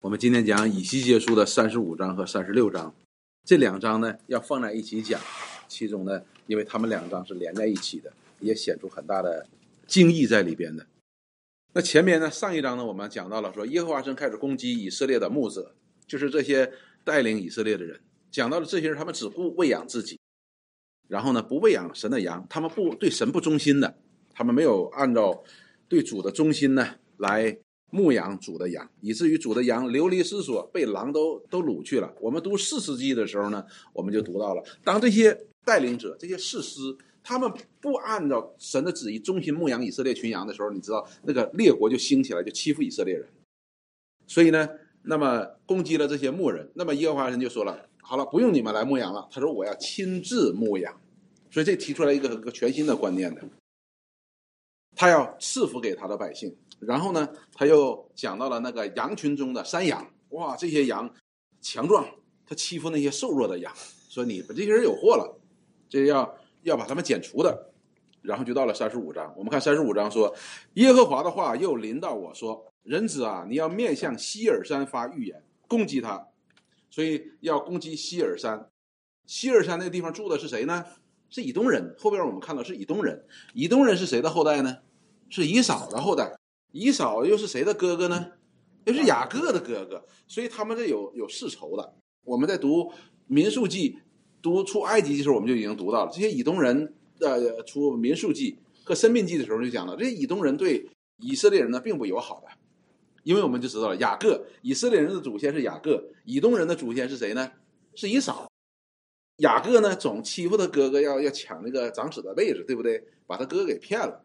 [0.00, 2.94] 我们今天讲以西结书的三十五章和三十六章，
[3.44, 5.20] 这两章呢要放在一起讲。
[5.66, 9.48] 其中呢，因为他们两章是连在一起的，也显出很大的
[9.88, 10.86] 精意在里边的。
[11.72, 15.74] 那前面呢，上一章呢，我们讲到了说，耶和华神开始攻击以色列的牧者，
[16.06, 16.72] 就是这些
[17.02, 17.98] 带领以色列的人。
[18.30, 20.16] 讲到了这些人，他们只顾喂养自己，
[21.08, 23.98] 然后呢，不喂养神的羊，他们不对神不忠心的，
[24.32, 25.42] 他们没有按照
[25.88, 27.58] 对主的忠心呢来。
[27.90, 32.14] 牧羊主的羊，以至于主的羊流离失所，被狼都都掳去了。
[32.20, 43.26] 我们读四世纪的时候呢，我们就读到了，当这些带领者、这些士师，他们不按照神的旨意忠心牧养以色列群羊的时候，你知道那个列国就兴起来，就欺负以色列人。
[44.26, 44.68] 所以呢，
[45.02, 50.94] 那么攻击了这些牧人，那么耶和华神就说了：“好了，不用你们来牧羊了。”他说：“我要亲自牧羊。”
[51.50, 53.40] 所以这提出来一个个全新的观念的，
[54.98, 56.52] 他要赐福给他的百姓。
[56.80, 61.08] 然后呢，他又讲到了那个羊群中的山羊，哇，这些羊
[61.60, 62.04] 强壮，
[62.44, 63.72] 他欺负那些瘦弱的羊，
[64.08, 65.38] 说你们这些人有祸了，
[65.88, 67.70] 这要要把他们剪除的。
[68.22, 70.34] 然后就到了三十五章，我们看三十五章说，
[70.74, 76.28] 耶和华的话又临到我说，人子啊，你要面向希尔山发预言，攻击他，
[76.90, 78.68] 所以要攻击希尔山。
[79.24, 80.84] 希尔山那地方住的是谁呢？
[81.30, 81.94] 是以东人。
[81.98, 83.24] 后边我们看到是以东人，
[83.54, 84.78] 以东人是谁的后代呢？
[85.28, 86.36] 是以扫的后代。
[86.72, 88.32] 以扫又是谁的哥哥呢？
[88.84, 91.94] 又是雅各的哥哥，所以他们这有有世仇的。
[92.24, 92.92] 我们在读
[93.26, 93.98] 民数记、
[94.40, 96.94] 读出埃及的时候，我们就已经读到了这些以东人。
[97.20, 102.46] 呃，出民数记和申命记的时候就讲了，这些以东人对以色列人呢并不友好的，
[103.24, 107.50] 因为我们就知道了雅各，以色列人的祖先是雅各，以东人的祖先是谁呢？
[107.96, 108.48] 是以扫。
[109.38, 113.02] 雅各呢总欺负他哥哥，要要抢那个长子的位置，对不对？
[113.26, 114.24] 把他哥哥给骗了。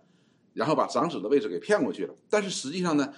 [0.53, 3.13] 然后把长子的位置给骗过去了，但是实际上呢，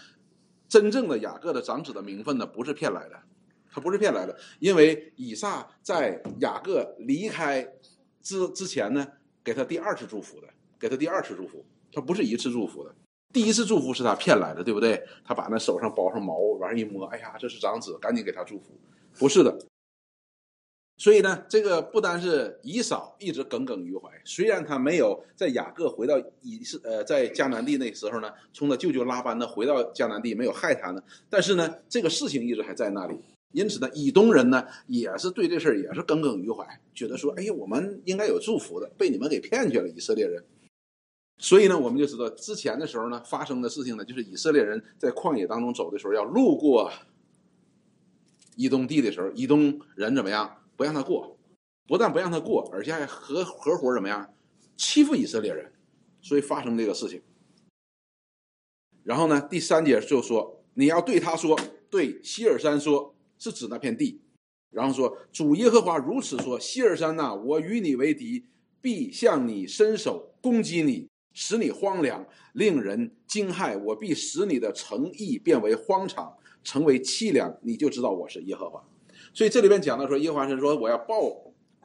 [0.68, 3.22] 真正的雅各的长子的名分呢，不是骗来的，
[3.70, 7.68] 他不是骗来的，因为以撒在雅各离开
[8.22, 9.06] 之之前呢，
[9.44, 10.48] 给他第二次祝福的，
[10.80, 12.96] 给他第二次祝福，他不是一次祝福的，
[13.34, 15.04] 第一次祝福是他骗来的，对不对？
[15.24, 18.80] 他把那手上包上毛，往上一摸，哎呀，这是长子，赶紧给他祝福，
[19.20, 19.58] 不是的。
[20.98, 33.16] 所以呢，这个不单是以扫一直耿耿于怀，虽然他没有在雅各回到以是呃在迦南地那时候呢，冲他舅舅拉班呢回到迦南地没有害他呢，但是呢，这个事情一直还在那里。
[33.52, 40.44] 因此呢，以东人呢也是对这事儿也是耿耿于怀，觉得说，哎呀，我们应该有祝福的，被你们给骗去了，以色列人。
[41.38, 46.92] 所以呢，我们就知道之前的时候呢，发生的事情呢，就是以色列人在旷野当中走的时候，要路过
[48.56, 50.58] 以东地的时候，以东人怎么样？
[50.76, 51.38] 不让他过，
[51.88, 54.34] 不但不让他过，而且还合合伙怎么样
[54.76, 55.74] 欺负以色列人，
[56.22, 57.22] 所以发生这个事情。
[59.04, 61.60] 然后呢，第三节就说你要对他说，
[61.90, 64.22] 对希尔山说，是指那片地。
[64.72, 68.46] 然后说主耶和华如此说：希尔山呐，我与你为敌，
[68.82, 73.82] 必向你伸手攻击你，使你荒凉，令人惊骇。
[73.82, 78.84] 我必使你的诚意变为荒场，成为凄凉，你就知道我是耶和华。
[79.36, 81.20] 所以这里边讲到说，耶和华神说：“我要报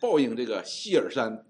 [0.01, 1.45] 报应这个希尔山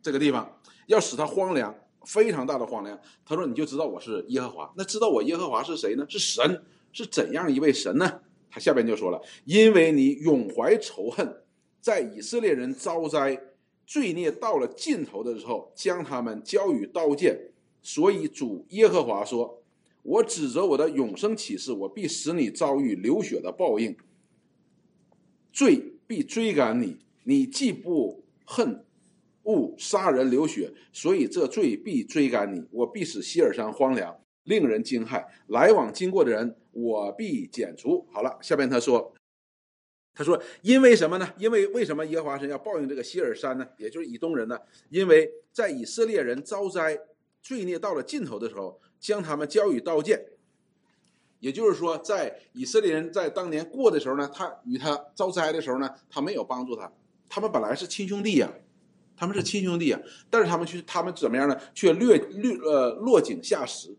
[0.00, 1.74] 这个地方，要使它荒凉，
[2.06, 4.72] 非常大的荒凉。”他说：“你就知道我是耶和华。
[4.78, 6.06] 那知道我耶和华是谁呢？
[6.08, 8.20] 是神，是怎样一位神呢？”
[8.50, 11.42] 他下边就说了：“因为你永怀仇恨，
[11.82, 13.38] 在以色列人遭灾、
[13.84, 17.38] 罪孽到了尽头的时候，将他们交与刀剑。
[17.82, 19.62] 所以主耶和华说：
[20.02, 23.94] 我指着我的永生启示，我必使你遭遇流血的报应。”
[25.56, 28.84] 罪必追赶你，你既不恨
[29.44, 32.62] 恶杀人流血，所以这罪必追赶你。
[32.70, 38.06] 我必使希尔山荒凉，令人惊骇，来往经过的人，我必剪除。
[38.12, 39.14] 好了，下边他说，
[40.12, 41.26] 他说，因为什么呢？
[41.38, 43.66] 因为为什么耶和华神要报应这个希尔山呢？
[43.78, 44.60] 也就是以东人呢？
[44.90, 47.00] 因为在以色列人遭灾、
[47.40, 50.22] 罪孽到了尽头的时候，将他们交与刀剑。
[51.46, 56.90] 也就是说，在以色列人在当年过的时候呢，他与他遭灾的时候呢，他没有帮助他。
[57.28, 58.52] 他们本来是亲兄弟呀，
[59.16, 61.56] 他们是亲兄弟呀，但是他们去，他们怎么样呢？
[61.72, 63.96] 却略略呃落井下石。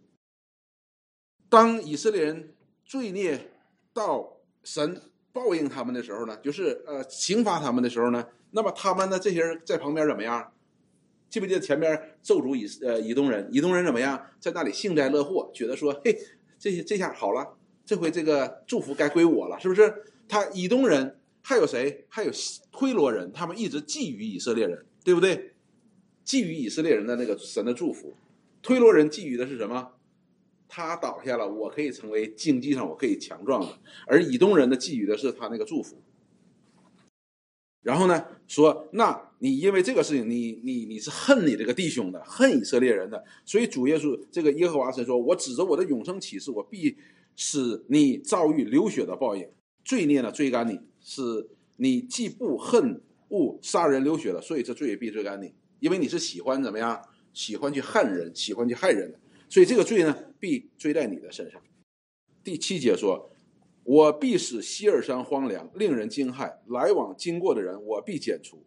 [1.47, 2.53] 当以色列人
[2.83, 3.49] 罪孽
[3.93, 5.01] 到神
[5.31, 10.51] 报应他们的时候呢，就是呃刑罚他们的时候呢，那么他们呢这些人在旁边怎么样？
[11.29, 13.47] 记不记得前边咒诅以呃以东人？
[13.53, 14.21] 以东人怎么样？
[14.37, 16.13] 在那里幸灾乐祸，觉得说嘿。
[16.59, 19.93] 这些这下好了，这回这个祝福该归我了，是不是？
[20.27, 22.05] 他以东人还有谁？
[22.09, 22.31] 还有
[22.71, 25.53] 推罗人，他们一直觊觎以色列人，对不对？
[26.25, 28.13] 觊觎以色列人的那个神的祝福。
[28.61, 29.93] 推罗人觊觎的是什么？
[30.67, 33.79] 他倒下了，我可以成为经济上我可以强壮的。
[34.05, 36.01] 而以东人呢，寄予的是他那个祝福。
[37.81, 46.95] 然后呢，说，那你因为这个事情，你你你是恨你这个弟兄的，恨以色列人的，所以主耶稣这个耶和华神说，我指着我的永生启示，我必
[47.35, 49.47] 使你遭遇流血的报应，
[49.83, 51.21] 罪孽呢追赶你，是
[51.77, 57.01] 你既不恨恶杀人流血的，所以这罪也必追赶你，因为你是喜欢怎么样，
[57.33, 59.19] 喜欢去恨人，喜欢去害人的，
[59.49, 61.61] 所以这个罪呢必追在你的身上。
[62.43, 63.29] 第七节说。
[63.89, 66.53] 我必使希尔山荒凉，令人惊骇。
[66.67, 68.61] 来往经过的人，我必剪除，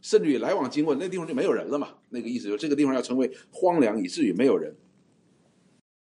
[0.00, 1.94] 甚至于来往经过那地方就没有人了嘛？
[2.10, 4.76] 那个意思就是这个地方要成为荒凉，以至于没有人。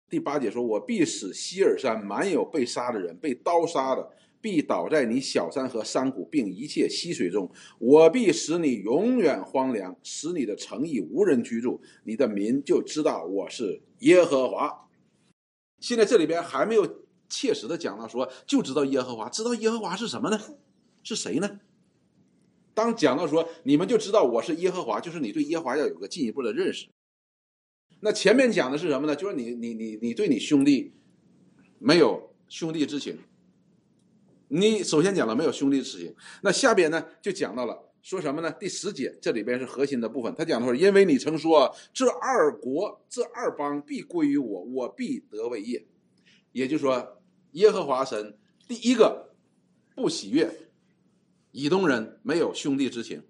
[0.10, 4.12] 第八节说：“我必使希尔山满有被杀的人，被刀杀的，
[4.42, 7.50] 必倒在你小山和山谷，并一切溪水中。
[7.78, 14.88] 我必使你永远荒凉，使你的城邑无人居住，你的民就知道我是耶和华。”
[15.80, 17.06] 现在这里边还没有。
[17.32, 20.40] 切实的讲到说，就知道耶和华，知道耶和华是什么呢？
[21.04, 21.60] 是谁呢？
[22.80, 26.88] 当讲到说，你们就知道我是耶和华，就是你对耶和华要有个进一步的认识。
[28.00, 29.14] 那前面讲的是什么呢？
[29.14, 30.94] 就是你你你你对你兄弟
[31.78, 33.18] 没有兄弟之情。
[34.48, 38.50] 你首先讲了没有兄弟之情，那下边呢就讲到了说什么呢？
[38.54, 45.86] 第十节这里边是核心的部分，他讲的说，因为你曾说这二国这二邦必归于我，我必得为业，
[46.54, 47.16] 也就是说。
[47.54, 48.38] 耶和华神
[48.68, 49.34] 第一个
[49.96, 50.69] 不喜悦
[51.52, 53.24] 以东人没有兄弟之情，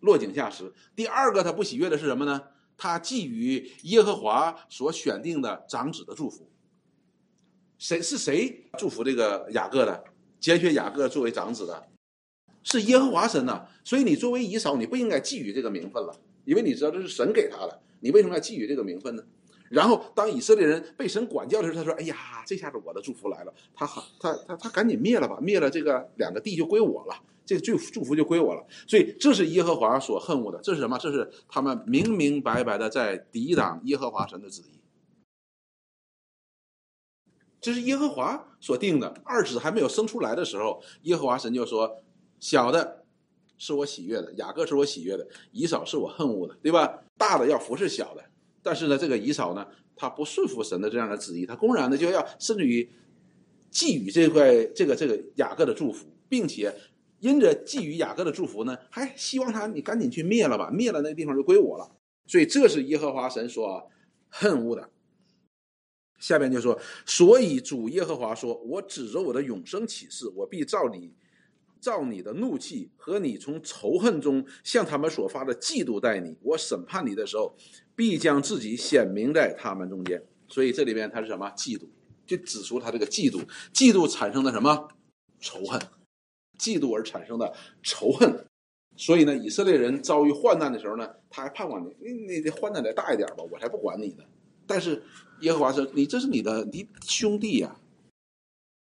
[0.00, 0.72] 落井下石。
[0.94, 2.42] 第二个他不喜悦的是什么呢？
[2.76, 6.50] 他觊觎耶和华所选定的长子的祝福。
[7.78, 10.04] 谁是谁祝福这个雅各的？
[10.38, 11.88] 拣选雅各作为长子的，
[12.62, 13.66] 是耶和华神呐。
[13.84, 19.22] 所以你作为以扫，你不应该觊觎这个名分了，因为你知道这是神给他的，你为什么要觊觎这个名分呢？
[19.68, 22.16] 然后，当以色列人被神管教的时候，他说：“哎呀，
[22.46, 23.52] 这下子我的祝福来了。
[23.74, 27.14] 他好，他他他赶紧灭了吧，灭了这个两个地就归我了，
[27.44, 28.64] 这个祝祝福就归我了。
[28.86, 30.60] 所以，这是耶和华所恨恶的。
[30.62, 30.96] 这是什么？
[30.98, 34.80] 这是他们明明白白的在抵挡耶和华神的旨意。
[37.60, 39.20] 这是耶和华所定的。
[39.24, 42.04] 二子还没有生出来的时候，耶和华神就说：
[42.38, 43.04] 小的
[43.58, 47.02] 是我喜悦的，雅各是我喜悦的，以扫是我恨恶的，对吧？
[47.18, 48.24] 大的要服侍小的。”
[48.66, 49.64] 但是呢，这个以扫呢，
[49.94, 52.82] 他不顺服神的这样的旨意，他公然的就要甚至于
[53.70, 56.74] 觊觎这块这个这个雅各的祝福，并且
[57.20, 61.96] 因着觊觎雅各的祝福呢，还希望他你赶紧去灭了吧，灭了那个地方就归我了。
[62.26, 63.88] 所以这是耶和华神所
[64.28, 64.90] 恨恶的。
[66.18, 71.14] 下边就说，所以主耶和华说：“我指着我的永生启示，我必照你
[71.80, 76.36] 照你的怒气和你从仇恨中向他们所发的嫉妒待你。
[76.42, 77.54] 我审判你的时候。”
[77.96, 81.50] 必将自己显明在他们中间，所以这里边他是什么？
[81.56, 81.88] 嫉妒，
[82.26, 84.88] 就指出他这个嫉妒，嫉妒产生的什么
[85.40, 85.80] 仇恨？
[86.58, 87.52] 嫉妒而产生的
[87.82, 88.46] 仇恨。
[88.98, 94.24] 所以呢，以色列人遭遇患难的时候呢，他还盼望你，你你的患难得大一点吧，我才不管你呢。
[94.66, 95.02] 但是
[95.40, 97.78] 耶和华说，你这是你的你兄弟呀，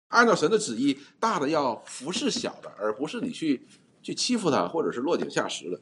[0.08, 3.68] 按照神的旨意，大的要服侍小的，而不是你去
[4.02, 5.80] 去欺负他，或者是落井下石的。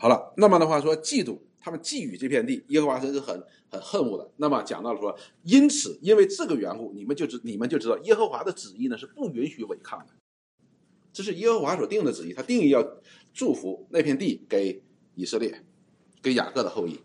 [0.00, 4.30] 好了，那么的话说，嫉妒他们觊觎这片地，耶和华神是很很恨恶的。
[4.36, 10.14] 那么讲到了说，因此因为这个缘故，你们就知你们就知道耶和华的旨意呢是不允许违抗的，
[11.12, 12.80] 这是耶和华所定的旨意，他定义要
[13.34, 14.80] 祝福那片地给
[15.16, 15.64] 以色列，
[16.22, 17.00] 给雅各的后裔，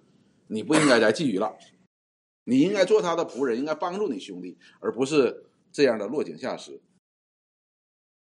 [0.46, 1.58] 你不应该再觊觎了，
[2.44, 6.80] 你应该做他的仆人，应该帮助你兄弟，而不是这样的落井下石，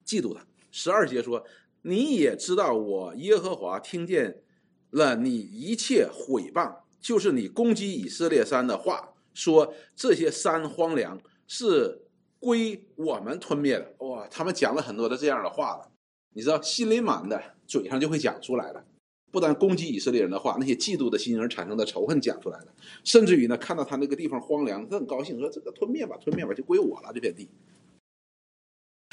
[0.05, 0.45] 嫉妒他。
[0.71, 1.45] 十二节说，
[1.83, 4.43] 你也知道我耶和华听见。
[4.91, 12.01] 了你一切毁谤，就是你攻击以色列山的话，说这些山荒凉是
[12.39, 13.93] 归我们吞灭的。
[14.05, 15.91] 哇，他们讲了很多的这样的话了。
[16.33, 18.85] 你知道，心里满的，嘴上就会讲出来了。
[19.29, 22.67] 不但攻击以色列人的话，那些嫉妒的心而产生的仇恨讲出来了，
[23.03, 27.49] 甚至于呢，看到他那个地方荒凉，他很高兴，说这个吞灭吧，吞灭吧，就归我了这片地。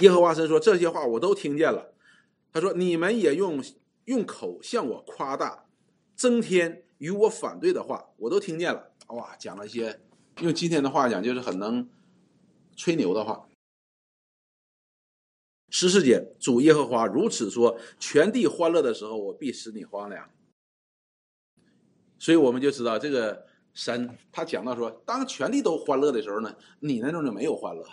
[0.01, 1.93] 耶和华神说这些话我都听见了。
[2.53, 3.63] 他说你们也用
[4.07, 5.67] 用口向我夸大。
[6.17, 8.93] 增添与我反对的话，我都听见了。
[9.09, 10.01] 哇，讲了一些
[10.41, 11.91] 用今天的话讲，就是很能
[12.77, 13.49] 吹牛的话。
[15.71, 20.31] 十四节，主耶和华如此说：全地欢乐的时候，我必使你荒凉。
[22.17, 27.85] 所以我们就知道，这个神他讲到说，当全地都欢乐的时候呢，你那种就没有欢乐。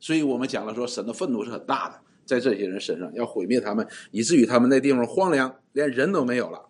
[0.00, 6.68] 所以我们讲了说，神的愤怒是很大的，在这些人身上要毁灭他们，以至于他们那地方荒凉，连人都没有了。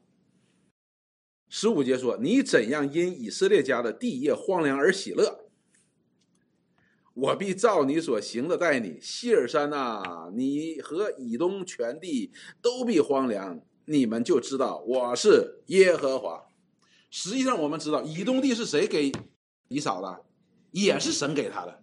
[1.49, 5.49] 十五节说：“你怎样因以色列家的地业荒凉而喜乐？
[7.15, 8.99] 我必照你所行的待你。
[9.01, 16.47] 希尔山呐，你和以东全地都必荒凉，你们就知道我是耶和华。
[17.11, 19.13] 实际上，我们知道以东地是谁给
[19.69, 20.25] 以扫的，
[20.73, 21.81] 也是神给他的，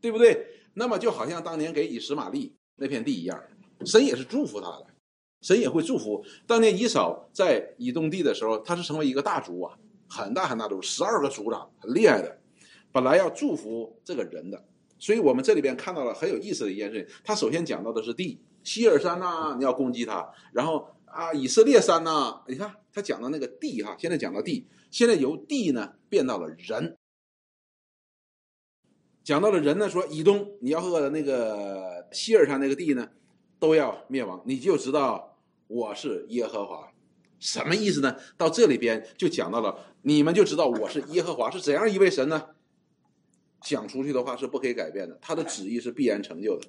[0.00, 0.46] 对不对？
[0.80, 3.38] 那么就好像当年给以实玛利那片地一样，
[3.84, 4.86] 神也是祝福他的。”
[5.42, 6.24] 神也会祝福。
[6.46, 9.76] 当年以扫在以东地的时候，他是成为一个大族啊，
[10.08, 12.38] 很大很大族，十二个族长，很厉害的。
[12.92, 14.64] 本来要祝福这个人的，
[14.98, 17.06] 所以我们这里边看到了很有意思的一件事。
[17.22, 26.96] 他首先讲到的是地，希尔山呐，你要攻击他；然后啊，以色列山呐，你看他讲的那个地哈，现在讲到地，现在由地呢变到了人，
[29.30, 33.08] 讲到了人呢，说以东你要和那个希尔山那个地呢
[33.60, 35.38] 都要灭亡，你就知道。
[35.68, 36.92] 我是耶和华，
[37.38, 38.16] 什么意思呢？
[38.36, 42.42] 到这里边就讲到了，你们就知道我是耶和华是怎样一位神呢？
[43.60, 46.66] 讲出去的话是不可以改变的，他的旨意是必然成就的。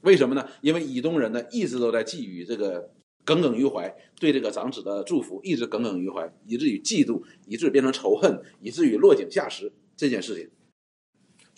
[0.00, 0.48] 为什么呢？
[0.62, 2.90] 因为以东人呢一直都在觊觎这个
[3.24, 10.50] 耿耿于怀，对这个长子的祝福一直耿耿于怀，以至于嫉妒，以至于变成仇恨，以至于落井下石这件事情。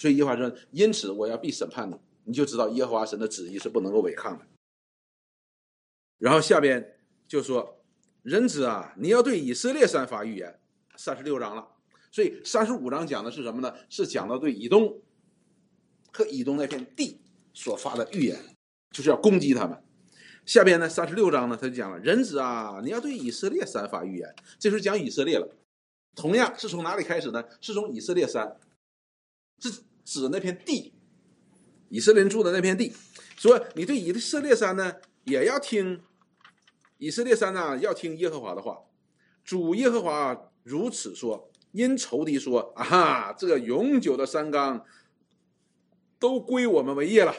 [0.02, 1.94] 所以耶和华说：“因此我要必审判你，
[2.24, 4.44] 你就知道耶和华神的旨意是不能够违抗的。”
[6.18, 7.84] 然后下边就说
[8.22, 10.58] ：“人子啊，你要对以色列山发预言。”
[10.98, 11.68] 三十六章了，
[12.10, 13.72] 所以三十五章讲的是什么呢？
[13.88, 15.00] 是讲到对以东
[16.12, 17.20] 和以东那片地
[17.54, 18.56] 所发的预言，
[18.90, 19.80] 就是要攻击他们。
[20.44, 25.48] 下边呢，三十六章呢，他就讲了：“人子啊，你要对以色列山发预言。”这时候讲以色列了，
[26.16, 27.44] 同样是从哪里开始呢？
[27.60, 28.58] 是从以色列山，
[29.60, 29.70] 是
[30.04, 30.92] 指那片地，
[31.88, 32.92] 以色列人住的那片地。
[33.36, 36.00] 说你对以色列山呢，也要听。
[36.98, 38.78] 以色列山呐，要听耶和华的话。
[39.42, 44.86] 主耶和华如此说：因仇敌说啊哈，这个永久的山冈
[46.20, 47.34] 都归我们为业了。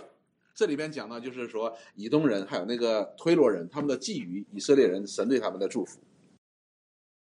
[0.53, 6.01] 这里边讲到，就是说以东人还有那个推罗人，他们的觊觎以色列人，神对他们的祝福。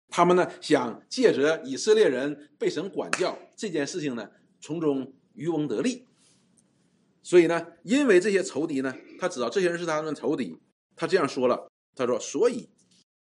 [0.09, 6.05] 他们呢，想借着以色列人被神管教这件事情呢，从中渔翁得利。
[7.21, 10.57] 所以呢，因为这些仇敌呢，他知道这些人是他们仇敌，
[10.95, 11.67] 他这样说了。
[11.95, 12.67] 他说：“所以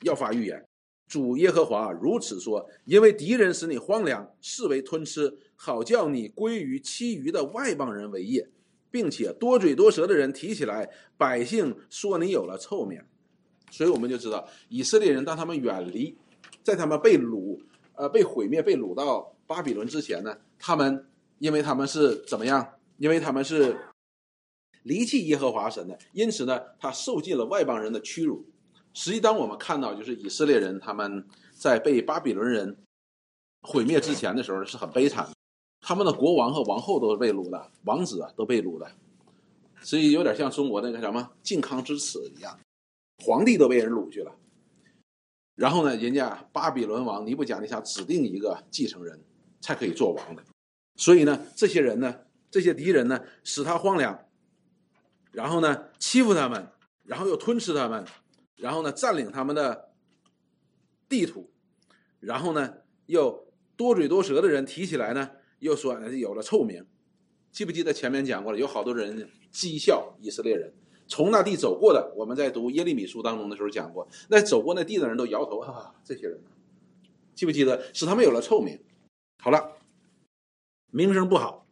[0.02, 0.66] 要发预言，
[1.06, 8.50] 主耶和华如此说：因为敌人使你荒凉，视为吞吃，好叫你归于其余的外邦人为业，
[8.90, 13.00] 并且多嘴多舌的人提起来，百姓说你有了臭名。
[13.70, 16.18] 所以我们就知道，以色列人当他们远离，
[16.64, 17.60] 在他们被掳、
[17.94, 21.06] 呃被毁灭、被掳到巴比伦之前呢，他们
[21.38, 22.74] 因为他们是怎么样？
[22.98, 23.78] 因为他们是
[24.84, 28.46] 离弃耶和华神的，因此呢，他受尽了外邦人的屈辱。”
[28.94, 32.78] 实际，当我们看到就是以色列人他们在被巴比伦人
[33.60, 35.32] 毁灭之前的时候，是很悲惨的。
[35.82, 38.90] 他们的国王和王后都是被掳的，王子啊都被掳的，
[39.82, 42.58] 所以有点像中国那个什么靖康之耻一样，
[43.22, 44.34] 皇帝都被人掳去了。
[45.54, 49.22] 然后呢，人家巴比伦王尼布甲尼撒指定一个继承人
[49.60, 50.42] 才可以做王的。
[50.96, 54.26] 所以呢，这些人呢，这些敌人呢，使他荒凉，
[55.32, 56.68] 然后呢，欺负他们，
[57.04, 58.04] 然后又吞吃他们。
[58.56, 59.90] 然后呢，占领他们的
[61.10, 61.52] 地土，
[62.20, 66.86] 然后呢，又多嘴多舌的人提起来呢，又说有了臭名。
[67.52, 68.58] 记不记得前面讲过了？
[68.58, 70.72] 有好多人讥笑以色列人，
[71.06, 76.40] 从那地走过的，我们在读耶利米书当中的时候讲过，那走过那地的人都摇头啊，这些人，
[77.34, 77.82] 记不记得？
[77.92, 78.80] 使他们有了臭名。
[79.38, 79.76] 好了，
[80.90, 81.66] 名声不好。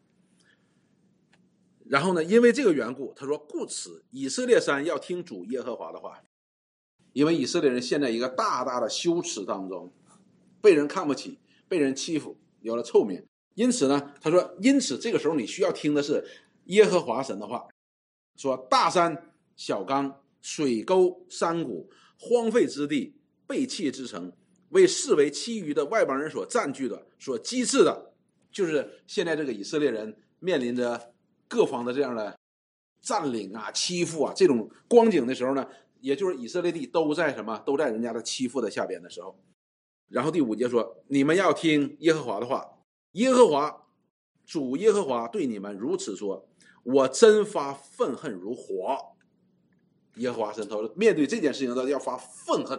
[1.87, 6.23] 然后呢，因为这个缘故，他说：“故此，以色列山要听主耶和华的话。”
[7.13, 9.93] 因为以色列人陷在一个大大的羞耻当中，
[10.61, 13.25] 被人看不起，被人欺负，有了臭名。
[13.55, 16.27] 因此呢，他说：“因此这个时候你需要听的是
[16.65, 17.69] 耶和华神的话，
[18.35, 23.15] 说大山、小冈、水沟、山谷、荒废之地、
[23.47, 24.33] 背弃之城，
[24.71, 28.14] 为视为其余的外邦人所占据的、所击刺的，
[28.55, 31.13] 就是现在这个以色列人面临着
[31.47, 32.35] 各方的这样的
[33.03, 35.69] 占领啊、欺负啊这种光景的时候呢。”
[36.05, 39.41] 也就是以色列地都在什么都在人家的欺负的下边的时候，
[40.11, 42.77] 然后第五节说：“你们要听耶和华的话，
[43.13, 43.87] 耶和华
[44.45, 46.47] 主耶和华对你们如此说：
[46.83, 49.15] 我真发愤恨如火。
[50.17, 52.79] 耶和华神头，面对这件事情，他要发愤恨，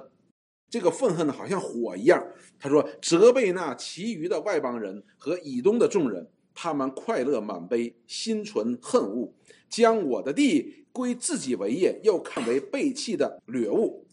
[0.70, 2.26] 这个愤恨呢，好像火一样。
[2.60, 9.34] 他说：责备那其余的外邦人和以东的众人，他们快乐满杯，心存恨恶，
[9.70, 14.08] 将我的地。”归自己为业，又看为背弃的掠物。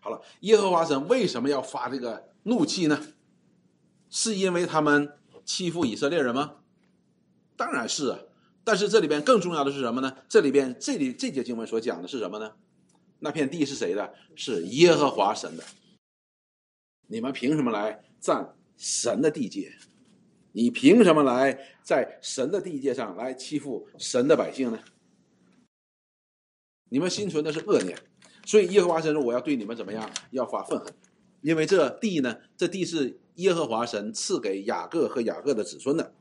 [0.00, 3.00] 好了，耶和华神为什么要发这个怒气呢？
[4.08, 6.58] 是因为他们欺负以色列人吗？
[7.56, 8.20] 当然是啊。
[8.62, 10.16] 但是这里边更重要的是什么呢？
[10.28, 12.52] 这里边这里这节经文所讲的是什么呢？
[13.24, 14.14] 那片地是谁的？
[14.36, 15.64] 是耶和华神的。
[17.06, 19.72] 你们凭什么来占神的地界？
[20.52, 24.78] 你凭什么来在神的地界上来欺负神的百姓呢？
[26.90, 27.98] 你们心存的是恶念，
[28.44, 30.08] 所以耶和华神说：“我要对你们怎么样？
[30.30, 30.94] 要发愤恨，
[31.40, 36.14] 因为这地呢，这地是耶和华神赐给雅各和雅各的子孙的。”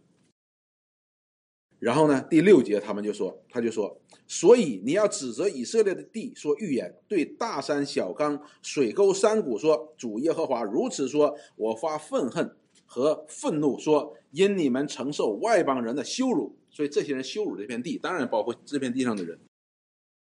[1.84, 19.38] 然后呢，第六节他们就说，他就说，所以你要指责以色列的地说预言，对大山、小冈、水沟、山谷说：主耶和华如此说：我发愤恨和愤怒，说因你们承受外邦人的羞辱，所以这些人羞辱这片地，当然包括这片地上的人。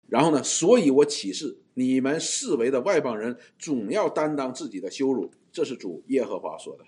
[0.09, 6.83] 然后呢，所以我启示你们视为的外邦人总要担当自己的羞辱，这是主耶和华说的。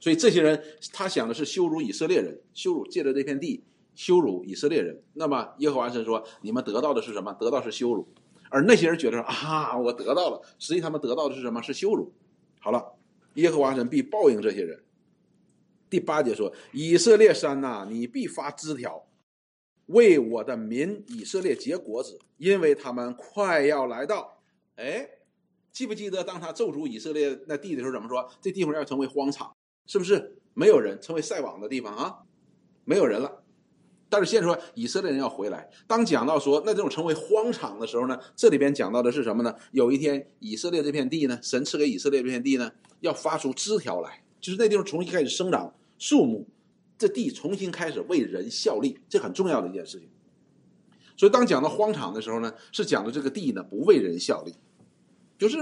[0.00, 3.62] 所以这些人他想的是羞辱以色列人，羞辱借着这片地。
[3.94, 7.32] 羞辱以色列人，那么耶和华神说：“你们得到的是什么？
[7.34, 8.06] 得到是羞辱。”
[8.50, 11.62] 而那些人觉得：“啊，我得到了。”实际他们得到的是什么？
[11.62, 12.12] 是羞辱。
[12.60, 12.94] 好了，
[13.34, 14.82] 耶和华神必报应这些人。
[15.88, 19.06] 第八节说：“以色列山呐，你必发枝条，
[19.86, 24.38] 为我的民以色列结果子，因为他们快要来到。”
[24.76, 25.06] 哎，
[25.70, 28.26] 记不记得当他咒诅以色列那地的时候怎么说？
[28.40, 29.54] 这地方要成为荒场，
[29.86, 30.38] 是不是？
[30.54, 32.20] 没有人，成为晒网的地方啊，
[32.84, 33.41] 没有人了。
[34.12, 39.54] 但是现在说以色列人要回来，当讲到说那这种成为荒场的时候呢，这里边讲到的是什么呢？
[39.70, 46.46] 有一天以色列这片地呢，神赐给以色列这片地呢，要发出枝条来，就是那地方重新开始生长树木，
[46.98, 50.10] 这地重新开始为人效力，这很重要的一件事情。
[51.16, 54.52] 所以当讲到荒场的时候呢，是讲的这个地呢不为人效力，
[55.38, 55.56] 就是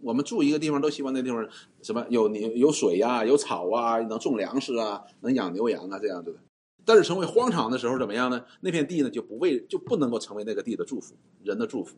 [0.00, 1.46] 我们住一个地方都希望那地方
[1.82, 6.38] 什么有有有水呀，有草啊，能种粮食啊，能养牛羊啊这样子的。
[6.84, 8.44] 但是成为荒场的时候怎么样呢？
[8.60, 11.96] 那片地呢就不为就不能够成为那个地的祝福，人的祝福。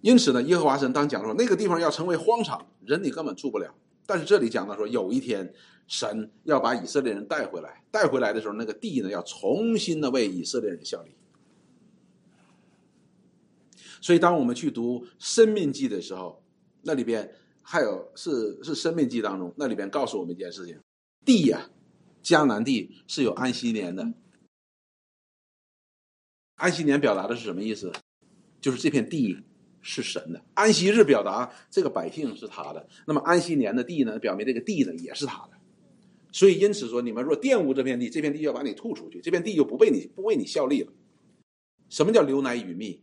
[0.00, 3.74] 因此呢，耶和华神当讲说那个地方要成为荒场，人你根本住不了。
[4.06, 5.54] 但是这里讲到说，有一天
[5.86, 11.14] 神要把以色列人带回来，带回来的时候，那个地呢要重新的为以色列人效力。
[14.00, 16.42] 所以当我们去读《生命记》的时候，
[16.82, 20.78] 那里边还有是是《生命记》当中那里边告诉我们一件事情：
[21.24, 21.70] 地呀。
[22.24, 24.14] 迦南地是有安息年的，
[26.54, 27.92] 安息年表达的是什么意思？
[28.60, 29.36] 就是这片地
[29.82, 35.50] 是神的，安息日表达这个百姓是他的，那么安息年的地呢，表明这个地呢也是他的。
[36.32, 40.92] 所以因此说，你们若玷污这片地，这片地要把你吐出去，这片地就不被你不为你效力了。
[41.90, 43.02] 什么叫流奶与蜜？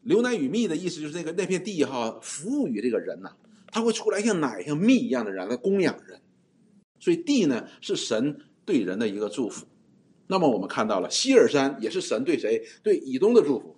[0.00, 6.22] 流奶与蜜的意思就是那个那片地哈，服务于这个人呐，他会出来像奶像蜜一样的人来供养人。
[7.00, 9.66] 所以地呢是神对人的一个祝福，
[10.28, 13.76] 那么我们看到了希尔山也是神对谁对以东的祝福，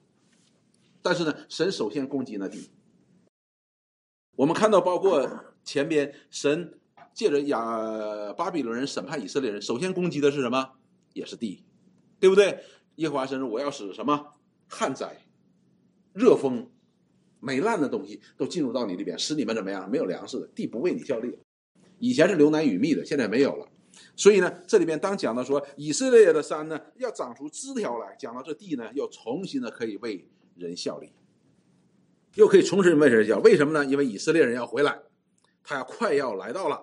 [1.00, 2.68] 但是呢神首先攻击那地。
[4.36, 6.78] 我们看到包括前边神
[7.14, 10.72] 借着亚巴比伦人审判以色列人，首先攻击的是什么？
[11.12, 11.62] 也是地，
[12.18, 12.64] 对不对？
[12.96, 14.32] 耶和华神说我要使什么
[14.68, 15.24] 旱灾、
[16.12, 16.70] 热风、
[17.40, 19.90] 霉烂的东西都进入到你里边，使你们怎么样？
[19.90, 21.38] 没有粮食的地不为你效力。
[22.02, 23.68] 以前是流奶与蜜的，现在没有了。
[24.16, 31.12] 所以呢，这里边当讲到说以色列的山呢要长出枝条来，讲到这地呢又重新的可以为人效力，
[32.34, 33.38] 又可以重新为人效。
[33.38, 33.88] 为什么呢？
[33.88, 34.98] 因为以色列人要回来，
[35.62, 36.82] 他要快要来到了。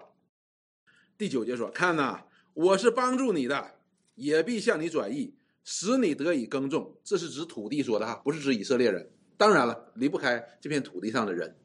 [1.17, 2.21] 第九节说：“看呐，
[2.53, 3.75] 我是帮助你的，
[4.15, 9.12] 也必向你转移，使你得以耕种。”这是指土地说的哈，不是指以色列人。
[9.36, 11.58] 当然了，离不开这片土地上的人。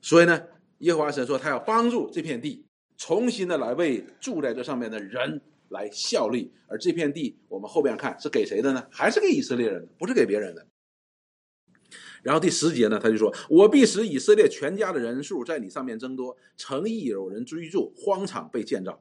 [0.00, 0.40] 所以呢，
[0.78, 2.65] 耶和华神说他要帮助这片地。
[2.96, 8.86] 重新的来为住在这上面的人来效力，而这片地我们后边看是给谁的呢？
[8.90, 10.66] 还是给以色列人，不是给别人的。
[12.22, 19.00] 然后第十节呢，他就说：“我必使以色列全家的人数在你上面增多，诚意有人居住，荒场被建造。”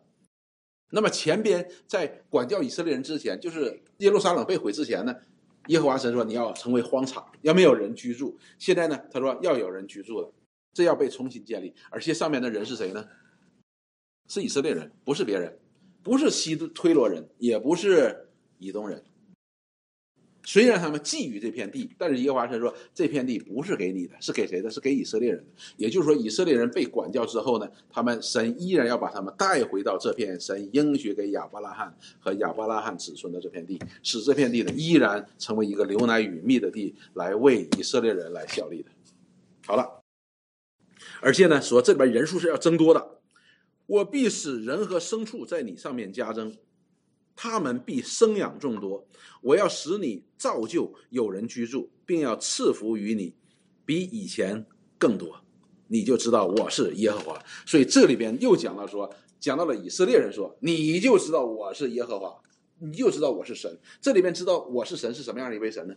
[0.91, 5.15] 那么前边在管教以色列人之前，就是耶路撒冷被毁之前呢，
[5.67, 10.31] 耶和华神说：“你要成为荒场，要没有人居住。”现在呢，他说要有人居住了，
[10.71, 13.03] 这要被重新建立，而且上面的人是谁呢？
[14.27, 15.57] 是以色列人，不是别人，
[16.03, 19.03] 不是西推罗人，也不是以东人。
[20.47, 24.69] 虽然他们觊觎这片地，但是耶和华神说这片地不是给你的，是给谁的？
[24.69, 25.43] 是给以色列人。
[25.75, 38.91] 也就是说，以色列人被管教之后呢，他们神依然要把他们带回到这片神应许给亚伯拉罕和亚伯拉罕子孙的这片地，使这片地呢依然成为一个流奶与蜜的地，来为以色列人来效力的。
[39.65, 40.03] 好了。
[41.21, 43.14] 而且呢，说这里边人数是要增多的。
[43.87, 46.57] 我必使人和牲畜在你上面加增，
[47.35, 49.07] 他们必生养众多。
[49.41, 53.35] 我要使你造就有人居住，并要赐福于你，
[53.85, 54.65] 比以前
[54.97, 55.41] 更多。
[55.87, 57.45] 你就知道我是耶和华。
[57.65, 62.41] 所以这里边又讲到说，讲到了以色列人说，你就知道我是耶和华，
[62.79, 63.79] 你就知道我是神。
[64.01, 65.95] 这里边知道我是神是什么样的一位神呢？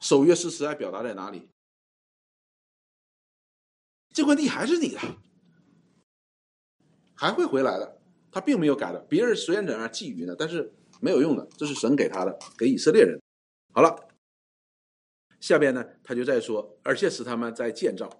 [0.00, 1.48] 守约诗词还表达在哪里？
[4.14, 5.00] 这块地还是你的，
[7.24, 7.98] 还会回来的。
[8.30, 8.98] 他并没有改的。
[9.08, 11.48] 别人虽然在那觊觎呢，但是没有用的。
[11.56, 13.18] 这是神给他的，给以色列人。
[13.72, 13.96] 好了，
[15.40, 18.10] 下边呢，他就在说，而且使他们在建造。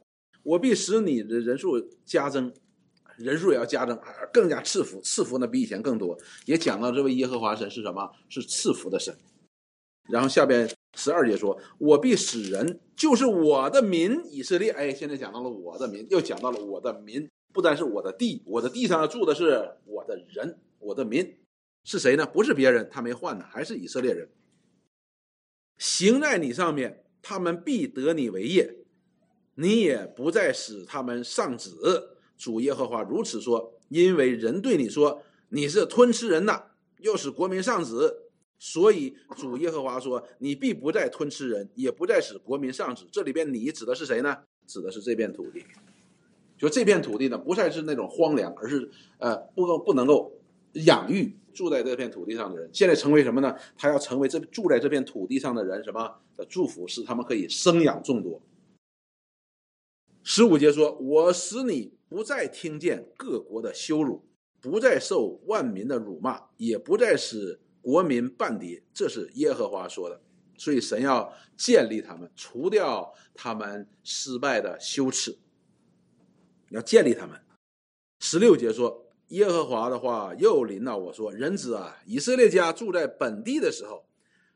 [0.43, 2.51] 我必使你的人数加增，
[3.19, 4.01] 人数也要加增，
[4.33, 6.19] 更加赐福，赐福呢比以前更多。
[6.47, 8.11] 也讲到这位耶和华神是什么？
[8.31, 9.15] 是赐福的神。
[10.09, 10.69] 然后下边。
[10.97, 21.37] 十二节说：“我必使人，就是我的民以色列。”哎，现在讲到了我的民，又讲到了我的民，不单是我的地，我的地上住的是我的人，我的民
[21.85, 22.27] 是谁呢？
[22.27, 24.29] 不是别人，他没换呢，还是以色列人。
[25.79, 28.79] 行在你上面，他们必得你为业，
[29.55, 32.19] 你也不再使他们上子。
[32.37, 38.23] 主耶和华如此说：因为人对你说你是吞吃人的，又使国民上子。
[38.59, 44.39] 所以主耶和华说：“你必不再吞吃人，也不再使国民上子。”这里边你指的是谁呢？
[44.67, 45.65] 指的是这片土地。
[46.65, 50.33] 就这片土地呢，不再是那种荒凉，而是呃不够不能够
[50.73, 52.71] 养育住在这片土地上的人。
[52.73, 53.55] 现在成为什么呢？
[53.77, 58.41] 他要成为这住在这片土地上的人什么的祝福，使他们可以生养众多。
[60.23, 64.25] 十五节说：“我使你不再听见各国的羞辱，
[64.61, 70.19] 不再受万民的辱骂，也不再使。”国民半敌，这是耶和华说的，
[70.57, 75.37] 所以神要建立他们，除掉他们失败的羞耻，
[76.75, 77.41] 要建立他们。
[78.21, 84.05] 十六节说，耶和华的话又临到我说：“人子啊，以色列家住在本地的时候，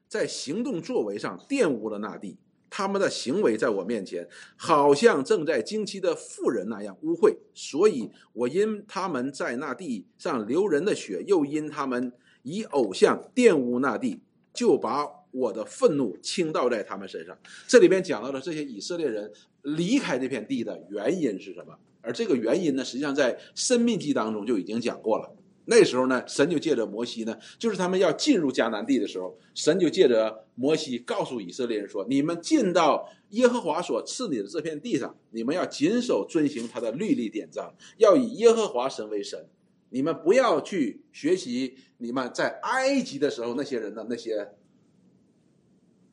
[0.07, 2.37] 在行动作为上玷污了那地，
[2.68, 12.12] 他们的行为在我面前，好像正在经期的妇人那样污秽，所以我因他们在那地上流人的血，又因他们。”
[12.44, 14.22] 以偶像玷污那地，
[14.54, 17.37] 就把我的愤怒倾倒在他们身上。
[17.66, 19.31] 这里边讲到的这些以色列人
[19.62, 21.76] 离开这片地的原因是什么？
[22.08, 25.30] 而这个原因呢，实际上在《生命记》当中就已经讲过了。
[25.66, 39.46] 那时候呢，神就借着摩西呢，就是他们要进入迦南地的时候，神就借着摩西告诉以色列人说：“你们进到耶和华所赐你的这片地上，你们要谨守遵行他的律例典章，要以耶和华神为神。”
[39.90, 44.50] 你们不要去学习你们在埃及的时候那些人的那些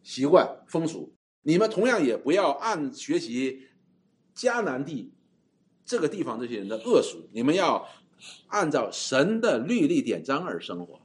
[0.02, 3.64] 习惯风俗，你们同样也不要按学习
[4.34, 5.12] 迦南地
[5.86, 7.88] 这个地方这些人的恶俗，你们要
[8.48, 11.00] 按照神的律例典章而生活，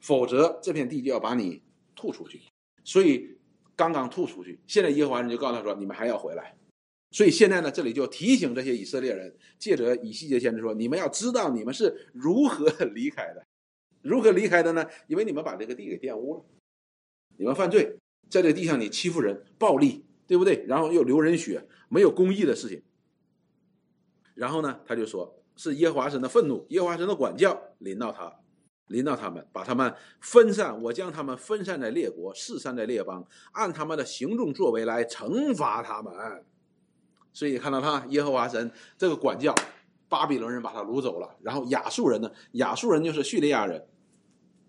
[0.00, 1.60] 否则这片地就要把你
[1.96, 2.40] 吐出去。
[2.84, 3.36] 所以
[3.74, 6.56] 刚刚吐出去，现在耶和华人就告诉他说：“你们还要回来。”
[7.12, 13.44] 所以现在呢，这里就提醒这些以色列人，借着以西结先知说：“你们要知道你们是如何离开的，
[14.02, 14.86] 如何离开的呢？
[15.08, 16.44] 因为你们把这个地给玷污了，
[17.36, 17.96] 你们犯罪，
[18.28, 20.64] 在这地上你欺负人、暴力，对不对？
[20.68, 22.80] 然后又流人血，没有公义的事情。
[24.40, 28.32] 然后呢，他就说是耶和华神的愤怒，耶和华神的管教临到他，
[28.86, 30.82] 临到他们，把他们分散。
[30.84, 33.22] 我将他们分散在列国，四散在列邦，
[33.52, 36.14] 按他们的行动作为来惩罚他们。”
[37.34, 39.54] 所以看到他耶和华神这个管教，
[40.08, 42.32] 巴比伦人把他掳走了，然后亚述人呢？
[42.52, 43.86] 亚述人就是叙利亚人，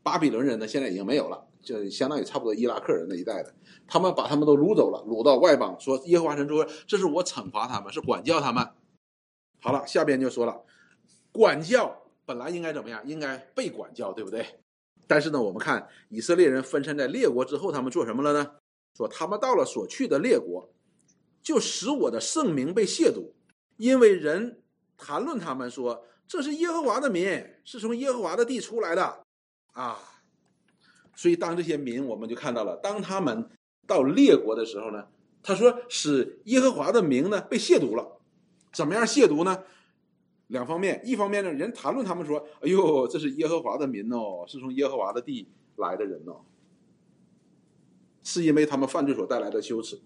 [0.03, 3.53] 巴比伦人呢现在已经没有了，就相当于差不多伊拉克人那一代的，
[3.87, 8.67] 他们把他们都掳走了，掳到外邦，说耶和华神说这是我惩罚他们，是管教他们。
[9.61, 10.61] 好了，下边就说了，
[11.31, 13.01] 管教本来应该怎么样？
[13.07, 14.45] 应该被管教，对不对？
[15.07, 18.55] 但是呢，我们看以色列人分散在列国之后，他们做什么了呢？
[18.97, 20.69] 说他们到了所去的列国。
[21.43, 23.31] 就使我的圣名被亵渎，
[23.77, 24.61] 因为人
[24.95, 29.23] 谈论他们说这是耶和华的民，是从耶和华的地出来的，
[29.73, 29.97] 啊，
[31.15, 33.49] 所以当这些民我们就看到了，当他们
[33.87, 35.07] 到列国的时候呢，
[35.41, 38.20] 他说使耶和华的名呢被亵渎了，
[38.71, 39.63] 怎么样亵渎呢？
[40.47, 46.41] 两方面，一方面呢，人谈论他们说，哎呦，这是耶和华的民哦，是从耶和华的地来的人哦，
[48.21, 50.01] 是因为他们犯罪所带来的羞耻。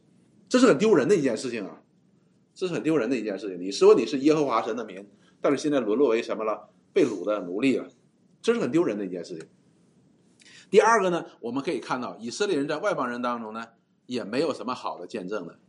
[0.47, 1.82] 这是很丢人的一件事情啊！
[2.54, 3.60] 这是很丢人的一件事情。
[3.60, 5.08] 你说你是耶和华神的民，
[5.41, 6.69] 但是现在沦落为什么了？
[6.93, 7.89] 被掳的奴隶了，
[8.41, 9.47] 这是很丢人的一件事情。
[10.69, 13.65] 第二个呢，我们可以看到以色列人在外邦人当中呢，
[14.06, 15.60] 也没有什么好的见证的。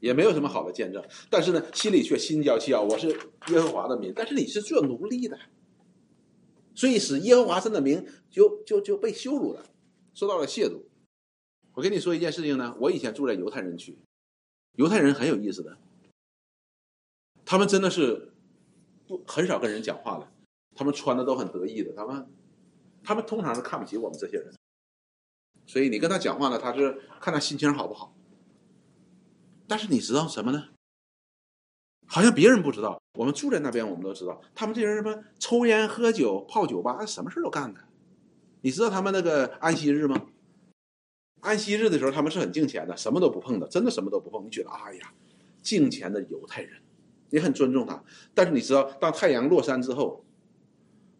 [0.00, 1.04] 也没有什么好的见证。
[1.28, 5.38] 但是呢，心里却心焦气傲，我是耶和华的民，但是你是做奴隶的，
[6.74, 9.64] 所以使耶和华神的名就就就被羞辱了，
[10.14, 10.82] 受到了亵渎。
[11.74, 13.98] 我跟你说一件事情呢，我以前住在犹太人区，
[14.74, 15.76] 犹太人很有意思的，
[17.44, 18.32] 他们真的是
[19.06, 20.28] 不很少跟人讲话的，
[20.74, 22.26] 他们穿的都很得意的，他们
[23.04, 24.52] 他们通常是看不起我们这些人，
[25.66, 28.17] 所以你跟他讲话呢，他是看他心情好不好。
[29.68, 30.68] 但是你知道什么呢？
[32.06, 37.80] 好像别人不知道，我们住在那边，我们都知道，他们这些人什么抽烟、喝酒、泡酒吧，什么事都干的。
[38.62, 40.26] 你知道他们那个安息日吗？
[41.40, 44.44] 安息日的时候，他们是很敬虔的，什么都不碰的，真的什么都不碰。
[44.44, 45.12] 你觉得，哎呀，
[45.62, 46.80] 敬虔的犹太人，
[47.28, 48.02] 你很尊重他。
[48.34, 50.24] 但是你知道，当太阳落山之后，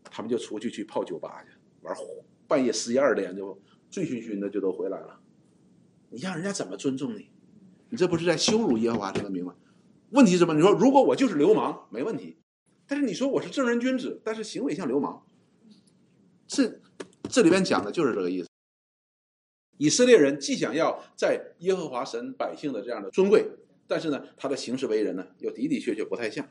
[0.05, 1.51] 他们就出去去泡酒吧去
[1.83, 1.95] 玩，
[2.47, 5.21] 半夜十一二点就醉醺醺的就都回来了。
[6.09, 7.31] 你让人家怎么尊重你？
[7.91, 9.55] 你这不是在羞辱耶和华神的名吗？
[10.11, 10.55] 问题是什么？
[10.55, 12.39] 你说如果我就是流氓，没问题。
[12.87, 15.23] 但是你说我是正人君子，但是行为像流氓，
[16.47, 16.81] 这
[17.29, 18.49] 这里边讲的就是这个意思。
[19.77, 23.47] 以色列人既想要在耶和华神百姓的这样的尊贵，
[23.87, 26.49] 但是呢，他的行事为人呢，又的的确确不太像。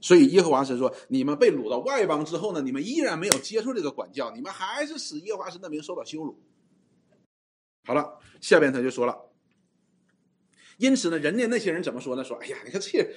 [0.00, 6.38] 所以耶和华神说：“你们被掳到外邦之后呢，你们依然没有接受这个管教，你们还是使耶和华神的名受到羞辱。”
[7.86, 9.27] 好了，下边他就说了。
[10.78, 12.24] 因此呢，人家那些人怎么说呢？
[12.24, 13.12] 说：“哎呀，你看这些，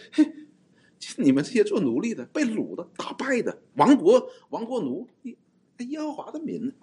[1.17, 5.38] 你们这些做奴隶的、被掳的、打败的、亡国亡国奴，耶
[5.88, 6.74] 耶和华的民，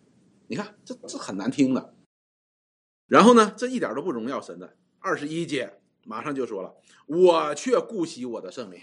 [0.46, 1.94] 你看这这很难听的。”
[3.06, 4.76] 然后呢，这一点都不荣耀神的。
[5.00, 6.74] 二十一节马上就说了
[7.06, 8.80] ：“我却顾惜我的圣名。”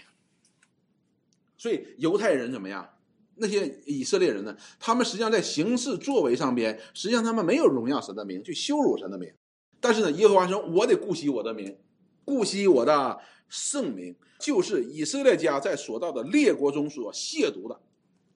[1.58, 2.90] 所以犹太人怎么样？
[3.36, 4.56] 那些以色列人呢？
[4.80, 9.32] 他们实际上在行事作为上边，实际上他们没有荣耀神的名，去羞辱神的名。
[9.78, 11.78] 但是呢，耶和华说：“我得顾惜我的名，
[12.26, 17.80] 顾惜我的圣名，就是以色列家在所到的列国中所亵渎的。”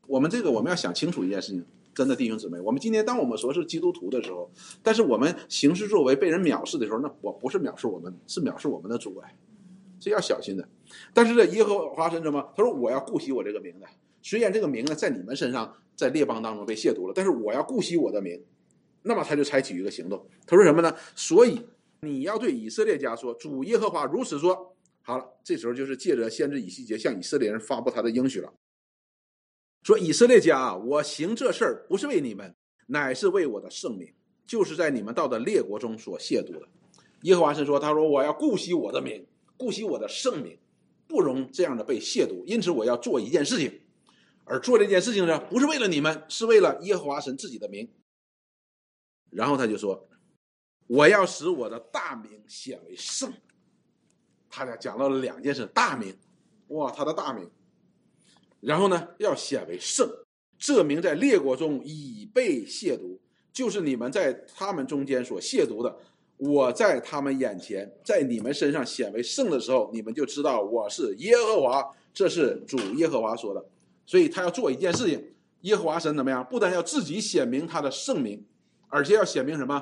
[0.09, 1.62] 我们这个我们要想清楚一件事情。
[1.92, 4.48] 真的弟兄姊妹，我们今天当我们说是基督徒的时候，
[4.81, 9.37] 但是我们行事作为被人藐视的时候，那我不是藐视我们，是藐视我们的主哎，
[9.98, 10.66] 这要小心的。
[11.12, 12.53] 但是这耶和华神什么？
[12.57, 13.87] 他说我要顾惜我这个名的，
[14.22, 18.40] 虽然这个名呢在你们身上，在列邦当中被亵渎了，但是我要顾惜我的名。
[19.03, 20.94] 那么他就采取一个行动，他说什么呢？
[21.16, 21.61] 所以
[22.02, 24.76] 你要对以色列家说，主耶和华如此说。
[25.02, 28.52] 好了，这时候就是借着先知以西结向以色列人发布他的应许了。
[29.82, 32.54] 说以色列家啊，我行这事儿不是为你们，
[32.86, 34.12] 乃是为我的圣名，
[34.46, 36.68] 就是在你们到的列国中所亵渎的。
[37.22, 40.58] 耶和华神说：“他说我要顾惜我的名，顾惜我的圣名，
[41.08, 42.44] 不容这样的被亵渎。
[42.44, 43.80] 因此我要做一件事情，
[44.44, 47.90] 而做这件事情呢，不是为了你们，是为了耶和华神自己的名。”
[49.30, 50.08] 然后他就说
[50.90, 53.33] ：“我要使我的大名显为圣。”
[54.50, 56.12] 他俩讲到了两件事：大名，
[56.68, 57.48] 哇，他的大名。
[58.61, 60.09] 然后呢，要显为圣，
[60.59, 63.20] 这名在列国中已被亵渎，
[63.53, 65.96] 就是你们在他们中间所亵渎的。
[66.37, 71.88] 我在他们眼前，在你们身上显为圣的时候，你们就知道我是耶和华。
[72.12, 73.64] 这是主耶和华说的。
[74.05, 76.44] 所以他要做一件事情，耶和华神怎么样？
[76.50, 78.44] 不但要自己显明他的圣名，
[78.88, 79.81] 而且要显明什么？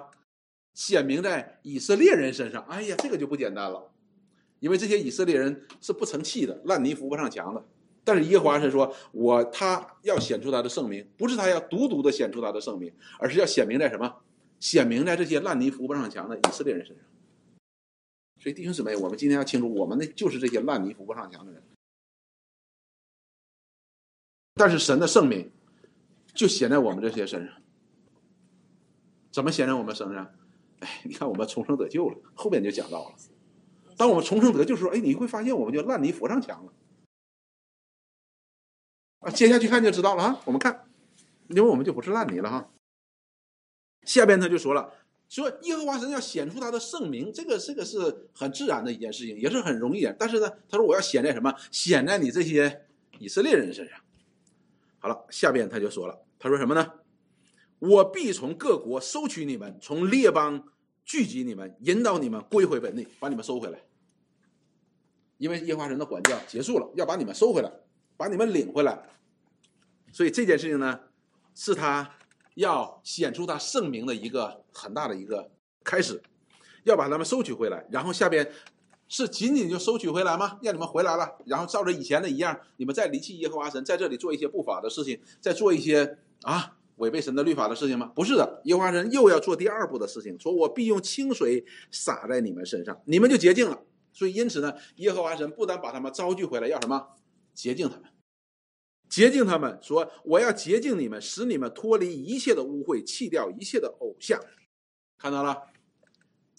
[0.74, 2.62] 显明在以色列人身上。
[2.64, 3.92] 哎呀，这个就不简单了，
[4.60, 7.64] 因为这些以色列人是不成器的，烂泥扶不上墙的。
[8.04, 14.22] 但是耶和华是说，我他要显出他的圣名，不是他要独独的显出他的圣名，而是要显明在什么？
[14.60, 17.04] 显明在这些烂泥扶不上墙的以色列人身上。
[18.40, 21.62] 所以弟兄姊妹，我们今天要清楚，我们的就是这些烂泥扶不上墙的人。
[24.54, 25.52] 但是神的圣名
[26.34, 27.54] 就显在我们这些身上。
[29.30, 30.32] 怎么显在我们身上？
[30.80, 33.14] 哎，你看我们重生得救了，后面就讲到了。
[33.96, 36.72] 当我们重生得救的时候，哎，你会发现我们就烂泥扶上墙了。
[39.20, 40.40] 啊，接下去看就知道了哈。
[40.44, 40.88] 我们看，
[41.48, 42.70] 因为我们就不是烂泥了哈。
[44.04, 44.92] 下边他就说了，
[45.28, 50.14] 说耶和华神要显出他的圣名，这个这个是很自然的一件事情，也是很容易的。
[50.16, 51.52] 但是呢，他说我要显在什么？
[51.72, 52.86] 显在你这些
[53.18, 53.98] 以色列人身上。
[55.00, 56.92] 好了，下边他就说了，他说什么呢？
[57.78, 60.64] 我必从各国收取你们，从列邦
[61.04, 63.78] 聚集你们，引导你们归回本地，把你们收回来。
[65.36, 67.70] 因为耶和华神的管教结束了，要把你们收回来。
[68.16, 68.98] 把你们领回来，
[70.12, 70.98] 所以这件事情呢，
[71.54, 72.16] 是他
[72.56, 75.52] 要显出他圣名的一个很大的一个
[75.84, 76.20] 开始，
[76.82, 77.86] 要把他们收取回来。
[77.92, 78.50] 然后下边
[79.06, 80.58] 是仅仅就收取回来吗？
[80.62, 88.12] 让你们回来了，然后照着以前的一样，你们再离弃耶和华神，在这里做一些不法的事情，再做一些啊违背神的律法的事情吗？
[88.14, 93.82] 不是的，耶和华神又要做第二步的事情，说我必用清水洒在你们身上，你们就洁净了。
[94.12, 97.08] 所以因此呢，耶和华神不但把他们招聚回来，要什么？
[97.54, 98.04] 洁净他们，
[99.08, 104.40] 洁净他们，说我要洁净你们，使你们脱离一切的污秽，弃掉一切的偶像。
[105.18, 105.62] 看到了？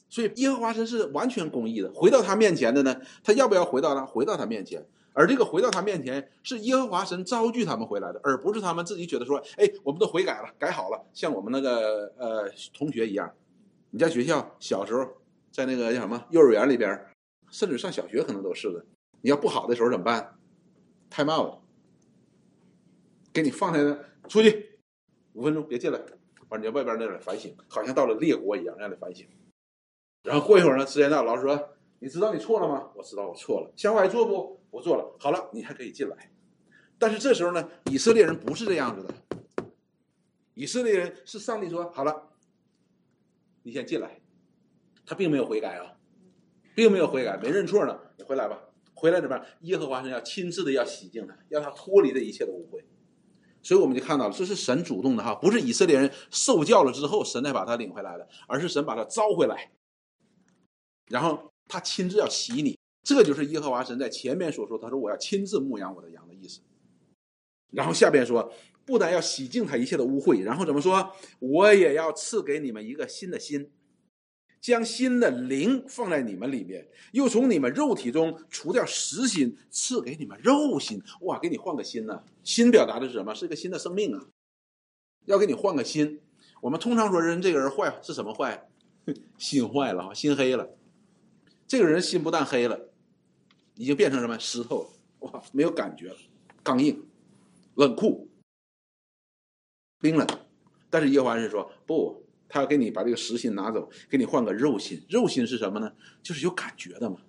[0.10, 1.92] 所以耶和华神是完全公义的。
[1.94, 4.06] 回到他面前的呢，他要不要回到他？
[4.06, 4.88] 回到他面前。
[5.20, 13.30] 而这个回到他面前，是耶和华神招聚他们回来的，而不是他们自己觉得说：“哎，我们都悔改了，改好了。”像我们那个呃同学一样，
[13.90, 15.06] 你在学校小时候
[15.52, 17.06] 在那个叫什么幼儿园里边，
[17.52, 18.86] 甚至上小学可能都是的。
[19.20, 20.40] 你要不好的时候怎么办
[21.10, 21.56] ？time out，
[23.34, 24.80] 给你放在那出去
[25.34, 26.00] 五分钟，别进来，
[26.48, 29.28] 完你在外边那里反省，好像到了列国一样让你反省。
[30.24, 34.59] 然后过一会儿呢，时间到，老师说：“你知道你错了吗？”我知道我错了，下回还做不？
[34.70, 36.32] 不做了，好了，你还可以进来。
[36.98, 39.14] 但是这时候呢，以色列人不是这样子的。
[40.54, 42.30] 以色列人是上帝说好了，
[43.64, 44.20] 你先进来。
[45.06, 45.98] 他并没有悔改啊，
[46.76, 48.00] 并没有悔改，没认错呢。
[48.18, 48.62] 你回来吧，
[48.94, 49.46] 回来怎么样？
[49.62, 52.84] 耶和华神要亲自的要洗净他，让他脱离这一切的污秽。
[53.64, 59.72] 所以我们就看到了，这是神主动的哈，不是以色列人受教了之后，神才把他领回来的，而是神把他招回来，
[61.08, 62.79] 然后他亲自要洗你。
[63.04, 66.62] 这就是耶和华神在前面所说，他说我要亲自牧养我的羊的意思。
[67.72, 68.52] 然后下边说，
[68.86, 71.14] 不但要洗净他一切的污秽，然后怎么说？
[71.40, 73.70] 我也要赐给你们一个新的心，
[74.60, 81.02] 将新的灵放在你们里面，又从你们肉体中除掉实心，赐给你们肉心。
[81.22, 82.24] 哇，给你换个心呢？
[82.44, 83.34] 心表达的是什么？
[83.36, 84.28] 是一个新的生命啊！
[85.26, 86.20] 要给你换个心。
[86.62, 88.68] 我们通常说人这个人坏是什么坏？
[89.38, 90.70] 心坏了，心黑了。
[91.68, 92.89] 这个人心不但黑了。
[93.80, 94.90] 已经变成什么石头了？
[95.20, 96.18] 哇，没有感觉了，
[96.62, 97.08] 刚硬、
[97.76, 98.30] 冷酷、
[100.00, 100.28] 冰冷。
[100.90, 105.02] 但是耶和华是说不，他要给你把这个实心拿走，给你换个肉心。
[105.08, 105.94] 肉心是什么呢？
[106.22, 107.22] 就是有感觉的嘛，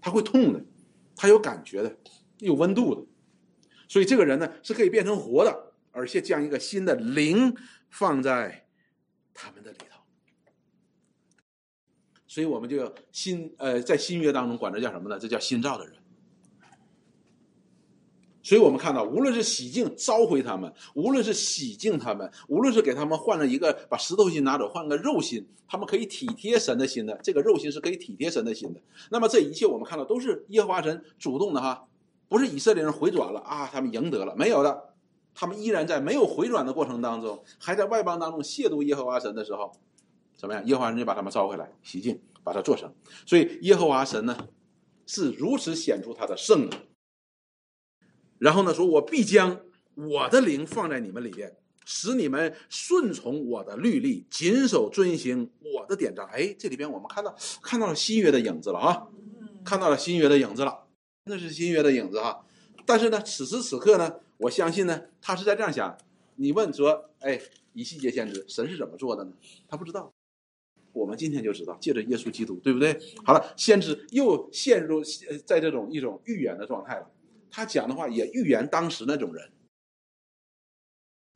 [0.00, 0.64] 他会痛的，
[1.16, 1.98] 他有感觉的，
[2.38, 3.04] 有温度的。
[3.88, 7.52] 所以这个人呢是可以变成活的，而且将一个新的灵
[7.90, 8.68] 放在
[9.34, 10.00] 他们的里头。
[12.28, 15.18] 所以我们就新呃，在新约当中管这叫什么呢？
[15.18, 15.95] 这叫新造的人。
[18.46, 27.18] 所以我们看到，无论是洗净召回他们，无论是洗净他们，无论是给他们换了一个把石头心拿走，换个肉心，他们可以体贴神的心的。
[27.24, 28.80] 这个肉心是可以体贴神的心的。
[29.10, 31.88] 那么这一切我们看到都是耶和华神主动的哈，
[32.28, 34.94] 不是以色列人回转了啊，他们赢得了没有的，
[35.34, 39.72] 他们依然在没有回转的过程当中，还在外邦当中亵渎耶和华神的时候。
[40.36, 40.64] 怎么样？
[40.66, 42.94] 耶和华神就把他们召回来，洗净，把它做成。
[43.26, 44.38] 所以耶和华神呢，
[45.04, 46.70] 是如此显出他的圣。
[48.38, 49.60] 然后呢，说我必将
[49.94, 56.26] 我的灵放在你们里边，使你们顺从我的律例，谨守遵行我的典章。
[56.26, 59.06] 哎，这里边我们看到看到了新约的影子了啊，
[59.64, 60.86] 看到了新约的影子了，
[61.24, 62.44] 那是新约的影子哈。
[62.84, 65.96] 但是呢，此时此刻呢，我相信呢，他是在这样想。
[66.36, 67.40] 你问说，哎，
[67.72, 69.32] 以细节先知，神是怎么做的呢？
[69.66, 70.12] 他不知道。
[70.92, 72.98] 我们今天就知道，借着耶稣基督，对不对？
[73.24, 75.02] 好了，先知又陷入
[75.44, 77.10] 在这种一种预言的状态了。
[77.56, 79.50] 他讲的话也预言当时那种人。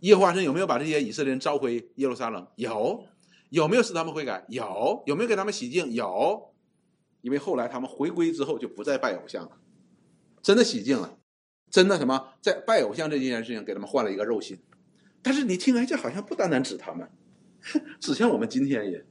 [0.00, 2.46] 耶和华神有没有把这些以色列人召回耶路撒冷？
[2.56, 3.06] 有。
[3.48, 4.44] 有没有使他们悔改？
[4.50, 5.02] 有。
[5.06, 5.90] 有没有给他们洗净？
[5.94, 6.52] 有。
[7.22, 9.52] 因为后来他们回归之后就不再拜偶像了，
[10.42, 11.18] 真的洗净了，
[11.70, 14.58] 真的什么在拜偶像这件事情给他们换了一个肉心。
[15.22, 17.10] 但是你听来这好像不单单指他们，
[17.98, 19.06] 指向我们今天也。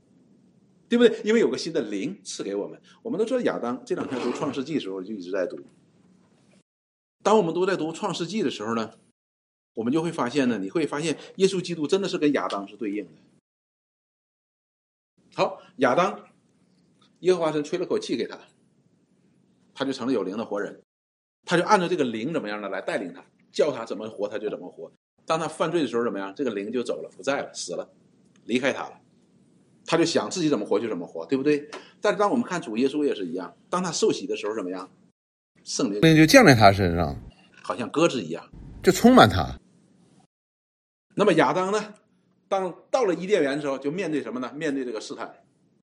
[0.87, 1.19] 对不对？
[1.23, 2.79] 因为有个新的灵赐给我们。
[3.01, 5.57] 我们都知道亚当这两天读创世纪的时候就一直在读。
[7.29, 8.91] 当我们都在读创世纪的时候呢，
[9.75, 13.11] 我们就会发现呢，你会发现耶稣基督真的是跟亚当是对应的。
[15.35, 16.27] 好，亚当，
[17.19, 18.39] 耶和华神吹了口气给他，
[19.75, 20.81] 他就成了有灵的活人，
[21.45, 24.91] 他就按照这个灵怎么样呢来带领他，叫他怎么活他就怎么活。
[25.27, 26.33] 当他犯罪的时候怎么样？
[26.33, 27.87] 这个灵就走了，不在了，死了，
[28.45, 28.99] 离开他了。
[29.85, 31.69] 他就想自己怎么活就怎么活，对不对？
[32.01, 34.89] 但是当我们看主耶稣也是一样，当他受洗的时候怎么样？
[35.61, 37.15] 圣灵就降在他身上，
[37.69, 38.49] 好像鸽子一样，
[38.81, 39.59] 就充满它。
[41.13, 41.93] 那么亚当呢？
[42.47, 44.51] 当到了伊甸园的时候，就面对什么呢？
[44.55, 45.31] 面对这个试探，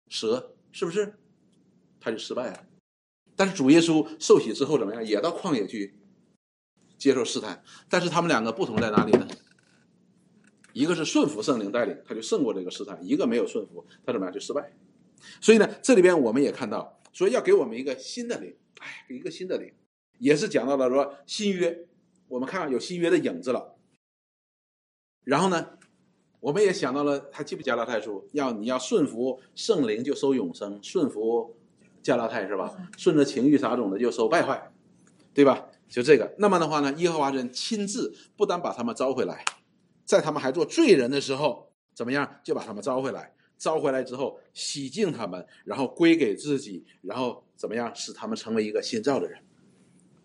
[0.07, 1.15] 蛇是不是？
[1.99, 2.63] 他就失败了。
[3.35, 5.03] 但是主耶稣受洗之后怎么样？
[5.03, 5.99] 也到旷野去
[6.99, 7.63] 接受试探。
[7.89, 9.27] 但是他们两个不同在哪里呢？
[10.73, 14.71] 一个是顺服圣灵带领，他就胜过这个试探；一个没有顺服，他怎么样就失败。
[15.41, 19.73] 所以呢，这里边我们也看到，所以要给我们一个新的灵，哎，一个新的灵，
[20.19, 21.87] 也是讲到了说新约，
[22.27, 23.77] 我们看到有新约的影子了。
[25.23, 25.77] 然后呢，
[26.39, 31.55] 我们也想到了，还记不加拉太书，要你要顺服圣灵就收永生，顺服
[32.01, 32.75] 加拉太是吧？
[32.97, 34.71] 顺着情欲撒种的就收败坏，
[35.33, 35.69] 对吧？
[35.87, 36.33] 就这个。
[36.37, 39.45] 那么的话呢，耶和华神亲自不但把他们招回来，
[40.05, 43.33] 在他们还做罪人的时候，怎么样就把他们招回来？
[43.55, 49.39] 招回来之后洗净他们，然后归给自己，然后怎么样使他们成为一个新造的人？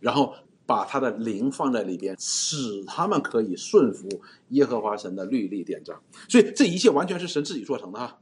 [0.00, 0.34] 然后
[0.66, 4.08] 把他的灵放在里边，使他们可以顺服
[4.48, 6.02] 耶和华神的律例典章。
[6.28, 8.20] 所以这一切完全是神自己做成的哈，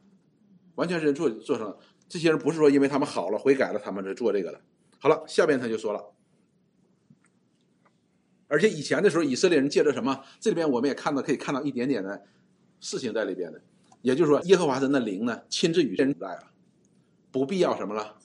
[0.77, 1.79] 完全是人做做成的。
[2.09, 4.61] 这些人不是说因为他们好了悔改了，他们在做这个的。
[4.99, 6.01] 好了，下边他就说了，
[8.49, 10.23] 而且以前的时候，以色列人借着什么？
[10.41, 12.25] 这里边我们也看到可以看到一点点的
[12.81, 13.61] 事情在里边的。
[14.03, 16.53] 也就是说，耶和华神的灵呢，亲自与人在了，
[17.33, 18.17] 不必要什么了，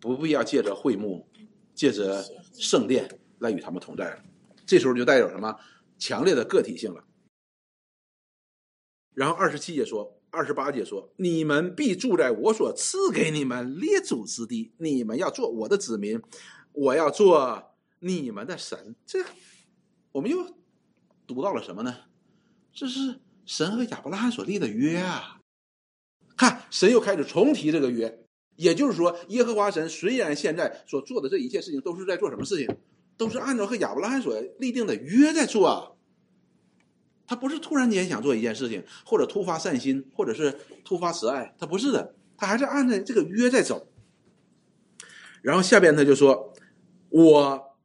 [0.00, 1.28] 不必要借着会幕，
[1.74, 4.22] 借着圣殿来与他们同在了。
[4.64, 5.58] 这时候就带有什么
[5.98, 7.04] 强烈的个体性了。
[9.12, 10.20] 然后二十七节说。
[10.36, 16.20] 二十八节说：“你们必住在我所赐给你们列祖之地，你们要做我的子民，
[16.72, 19.24] 我要做你们的神。”这
[20.10, 20.56] 我们又
[21.24, 22.06] 读到了什么呢？
[22.72, 25.38] 这是神和亚伯拉罕所立的约啊！
[26.36, 28.23] 看，神又开始重提这个约，
[28.56, 32.76] 也就是说，耶和华神虽然现在所做的这一切事情都是在做什么事情，
[33.16, 35.90] 都是按照和亚伯拉罕所立定的约在做啊。
[37.26, 43.88] 他不是突然间想做一件事情，或者突发善心，或者是突发慈爱，他不是的，他还是按照这个约在走。
[45.40, 46.52] 然后下边他就说
[47.08, 47.76] ：“我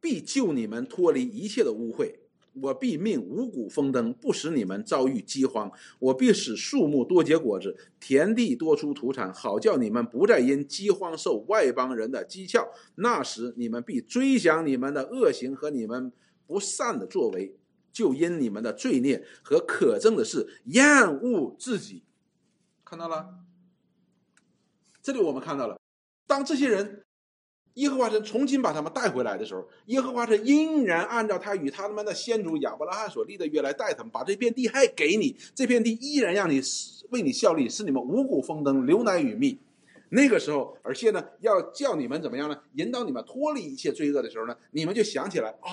[0.00, 2.14] 必救你们脱离一切的污秽，
[2.54, 12.68] 我必命五谷丰登，不使你们遭遇饥荒；我必使树木多结果子，田地多出土产，好叫你们不再因饥荒受外邦人的讥诮。
[12.96, 16.12] 那时你们必追想你们的恶行和你们
[16.46, 17.56] 不善的作为。”
[17.94, 22.02] 就因你们的罪孽和可憎的事厌恶自己，
[22.84, 23.36] 看到了？
[25.00, 25.78] 这里我们看到了，
[26.26, 27.03] 当这些人
[27.74, 36.60] 耶和华神重新把他们带回来的时候，耶和华神依然按照他与他们的先祖亚伯拉罕所立的约来带他们，把这片地还给你，这片地依然让你
[37.10, 39.58] 为你效力，使你们五谷丰登，流奶与蜜。
[40.10, 42.56] 那个时候，而且呢，要叫你们怎么样呢？
[42.74, 45.68] 引导你们脱离一切罪恶的时候呢，你们就想起来哦。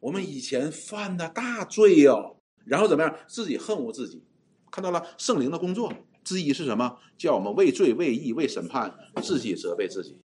[0.00, 3.16] 我们以前犯的大罪哟，然后怎么样？
[3.26, 4.22] 自己恨恶自己，
[4.70, 5.90] 看到了圣灵的工作
[6.22, 6.98] 之一是什么？
[7.16, 10.20] 叫我们为罪、为义、为审判，自己责备自己。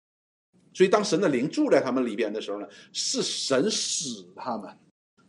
[0.78, 4.78] 所以，当神的灵住在他们里边的时候呢，是神使他们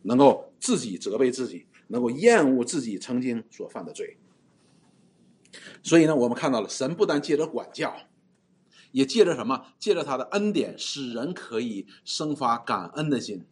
[0.03, 4.15] 能够自己责备自己，能够厌恶自己曾经所犯的罪。
[5.81, 7.97] 所以呢，我们看到了神不但借着管教，
[8.91, 9.73] 也借着什么？
[9.79, 13.43] 借着他的恩典，使人可以生发感恩的心。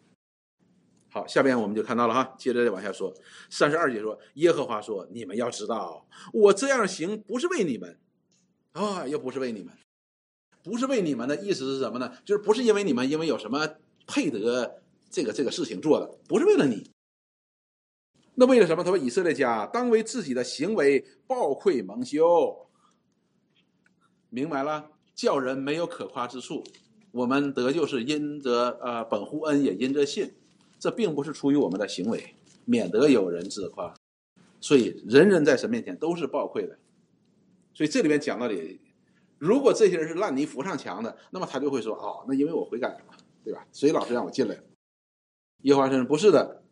[1.10, 3.12] 好，下边我们就看到了哈，接着往下说，
[3.50, 7.98] 三十二节说，耶和华说：“你们要知道，我这样行不是为你们，
[8.74, 9.74] 啊，又不是为你们，
[10.68, 12.12] 不是为你们的意思是什么呢？
[12.26, 13.68] 就是不是因为你们因为有什么
[14.06, 16.92] 配得这个这个事情做的，不是为了你。
[18.36, 18.84] 那为了什么？
[18.84, 22.68] 他说以色列家当为自己的行为报愧蒙羞，
[24.30, 26.64] 明白了，叫人没有可夸之处。
[27.12, 30.34] 我们得救是因着呃本乎恩，也因着信。”
[30.80, 33.96] 这并不是出于我们的行为，免得有人自夸，
[34.62, 36.78] 所以人人在神面前都是暴愧的。
[37.74, 38.54] 所以这里面讲到的，
[39.40, 43.02] 如果这些人是烂泥扶上墙的，那么他就会说：“哦，那因为我悔改了，
[43.44, 43.68] 对吧？
[43.72, 44.64] 所以老师让我进来？”
[45.64, 46.64] 耶和华说：“不是的，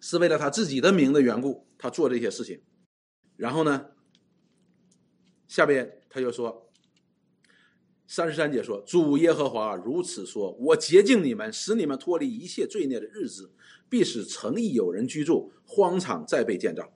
[0.00, 2.62] 是为了他自己的名的缘故，他做这些事情。”
[3.36, 3.90] 然后呢，
[5.48, 6.66] 下边他就说。
[8.12, 13.54] 三十三节说：“主耶和华如此说：我洁净你们，使你们脱离一切罪孽的日子，
[13.88, 16.92] 必使诚意有人居住，荒场再被建造。”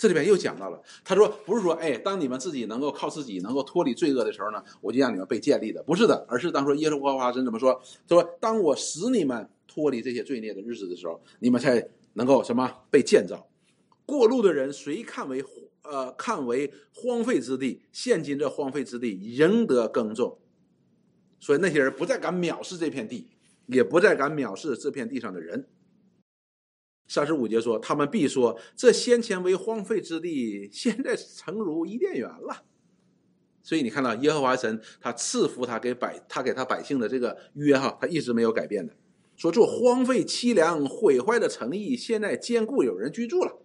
[0.00, 7.78] 这里边又讲到了，他说：“不是说，哎，当你们自己能够靠自己能够脱离罪恶的时候呢，我就让你们被建立的，不是的，而是当说耶和华神怎么说？
[8.08, 13.46] 他说当我使你们脱离这些罪孽的日子的时候，你们才能够什么被建造？
[14.06, 15.44] 过路的人谁看为？”
[15.82, 20.38] 呃，看为荒废之地，现今这荒废之地仍得耕种，
[21.40, 23.28] 所以那些人不再敢藐视这片地，
[23.66, 25.66] 也不再敢藐视这片地上的人。
[27.10, 32.62] 三十五节说，他们必说：这先前为荒废之地，现在诚如伊甸园了。
[33.64, 38.94] 所以你看到耶和华神他赐福他给百他给他百姓的这个约哈，他一直没有改变的。
[39.34, 43.58] 说做荒废凄凉毁坏的城邑，现在坚固有人居住了。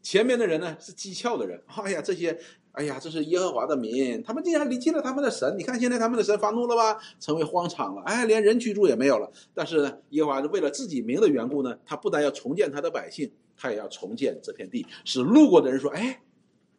[0.00, 2.40] 前面的人呢是讥诮的人，哎呀，这些，
[2.74, 5.54] 哎呀，这是耶和华的民，他们竟然离弃了他们的神。
[5.56, 9.30] 你看现在他们的神发怒了吧，成为荒场了，哎，连人居住也没有了。
[9.54, 16.20] 但是呢，耶和华是为了自己名的缘故呢，他不但要重建他的百姓，他也要重建这片地，使路过的人说，哎，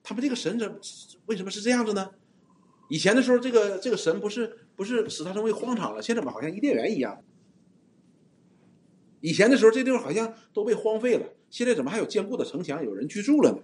[0.03, 0.79] 他们这个神怎
[1.27, 2.11] 为什么是这样子呢？
[2.89, 7.21] 以前的时候，这个这个神不是不是使他成为荒场了，现在怎么好像伊甸园一样？
[9.21, 13.59] 以前的时候，这地方好像都被荒废了，现在怎么还有坚固的城墙，有人居住了呢？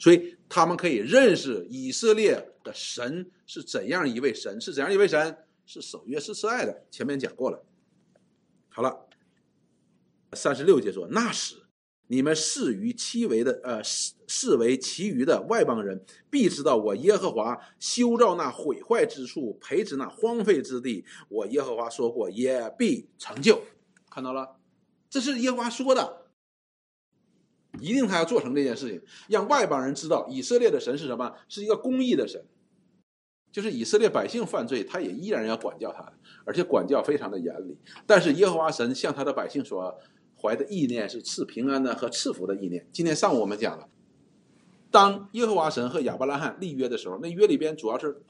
[0.00, 2.34] 所以他们可以认识以色列
[2.64, 5.36] 的神是怎样一位神，是怎样一位神，
[5.66, 6.84] 是守约是慈爱的。
[6.90, 7.62] 前面讲过了。
[8.70, 9.06] 好了，
[10.32, 11.56] 三十六节说：“那时
[12.06, 21.04] 你们视于其为的，呃，视视为其余的外邦人，必知道我耶和华修造那毁坏之处，培植那荒废之地。
[21.28, 23.62] 我耶和华说过，也必成就。
[24.10, 24.56] 看到了，
[25.10, 26.19] 这是耶和华说的。”
[27.78, 32.44] 一定他要做成这件事情，让外邦人知道以色列的神是什么，是一个公义的神。
[33.52, 36.12] 就是以色列百姓犯罪，他也依然要管教他，
[36.44, 37.76] 而且管教非常的严厉。
[38.06, 39.98] 但是耶和华神向他的百姓所
[40.40, 42.88] 怀的意念是赐平安的和赐福的意念。
[42.92, 43.88] 今天上午我们讲了，
[44.92, 48.22] 当耶和华神和亚伯拉罕立约的时候，那约里边主要是，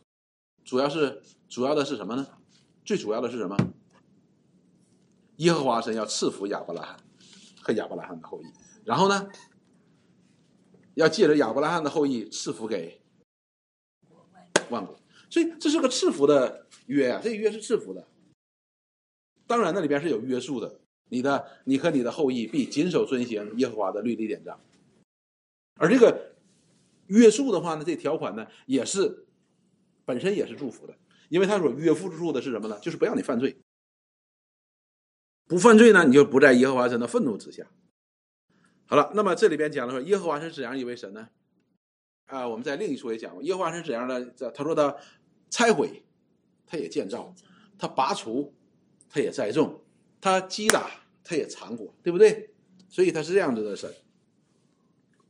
[0.64, 1.20] 主要是
[1.50, 2.26] 主要的是什么呢？
[2.82, 3.56] 最主要的是什么？
[5.36, 6.96] 耶和华神要赐福亚伯拉罕
[7.60, 8.46] 和亚伯拉罕的后裔。
[8.84, 9.30] 然后呢，
[10.94, 13.00] 要借着亚伯拉罕的后裔赐福给
[14.68, 18.06] 万国，所以这是个赐福的约啊，这约是赐福的。
[19.46, 24.60] 当然，那里边是有约束的，你的你和你的后裔必谨守遵行耶和华的律例典章。
[25.74, 26.36] 而这个
[27.06, 29.26] 约束的话呢，这条款呢也是
[30.04, 30.96] 本身也是祝福的，
[31.28, 32.78] 因为他所约束住的是什么呢？
[32.80, 33.56] 就是不让你犯罪，
[35.46, 37.66] 不犯罪呢，你就不在耶和华神的愤怒之下。
[38.90, 41.28] 好了，那么这里边讲的说，耶和华是怎样一位神呢？
[42.26, 44.24] 啊，我们在另一处也讲过，耶和华是怎样的？
[44.32, 44.98] 这他说的
[45.48, 46.02] 拆毁，
[46.66, 47.32] 他也建造；
[47.78, 48.52] 他拔除，
[49.08, 49.80] 他也栽种；
[50.20, 50.90] 他击打，
[51.22, 52.50] 他也藏果，对不对？
[52.88, 53.94] 所以他是这样子的神。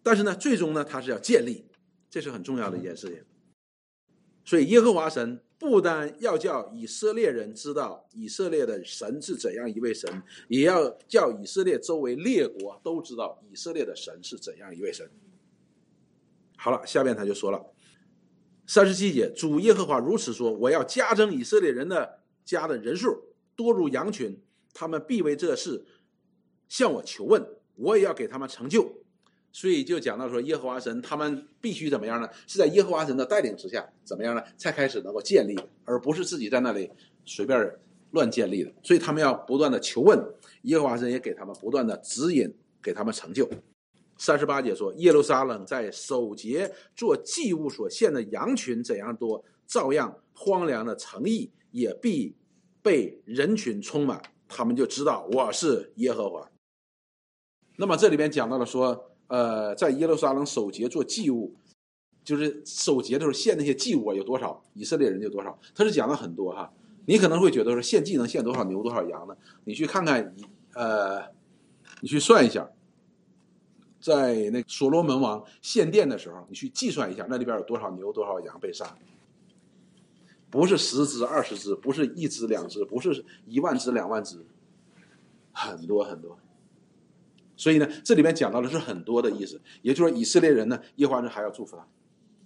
[0.03, 1.67] 但是呢，最终呢，他是要建立，
[2.09, 3.23] 这是很重要的一件事情。
[4.51, 5.41] 所以耶和华神。
[5.61, 15.07] 不单要叫以色列人知道以色列的神是怎样一位神，也要叫以色列周围列国都知道以色列的神是怎样一位神。
[16.57, 17.63] 好了，下面他就说了，
[18.67, 24.41] 三十七节，主耶和华如此说：我要加增以色列人的家的人数，多如羊群，
[24.73, 25.85] 他们必为这事
[26.71, 29.00] 向我求问，我也要给他们成就。
[29.53, 32.29] 所以就讲到说，耶和华神他们必须怎么样呢？
[32.47, 34.41] 是在耶和华神的带领之下，怎么样呢？
[34.57, 36.89] 才开始能够建立，而不是自己在那里
[37.25, 37.79] 随便
[38.13, 38.73] 乱建立的。
[38.81, 40.17] 所以他们要不断的求问
[40.63, 43.51] 耶和华神，也给他们不断的指引，给他们成就。
[44.17, 52.37] 三十八节说，耶路撒冷在守节做祭物所献的羊群怎样多，照样荒凉的城邑也必
[52.83, 56.49] 被人群充满，他们就知道我是耶和华。
[57.77, 59.10] 那么这里边讲到了说。
[59.31, 61.55] 呃，在耶路撒冷守节做祭物，
[62.25, 64.61] 就是守节的时候献那些祭物啊有多少？
[64.75, 65.57] 以色列人有多少？
[65.73, 66.73] 他是讲了很多哈。
[67.07, 69.37] 你可能会觉得说献祭能献多少牛多少羊呢？
[69.63, 70.35] 你去看看，
[70.75, 71.23] 呃，
[72.01, 72.69] 你去算一下，
[74.01, 78.97] 在那所罗门王献殿的时候，你去计算一下，那里边有多少牛多少羊被杀？
[80.51, 84.45] 不是十只二十只，不是一只两只，不是一万只两万只，
[85.53, 86.37] 很多很多。
[87.61, 91.87] 所以呢，这里面讲到的是很多的意思，也就是说，以色列人呢，耶和华人还要祝福他。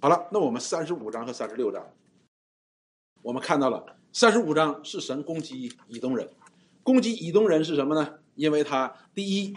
[0.01, 1.89] 好了，那我们三十五章和三十六章，
[3.23, 6.29] 我们看到了三十五章是神攻击以东人，
[6.83, 8.19] 攻击以东人是什么呢？
[8.35, 9.57] 因为他第一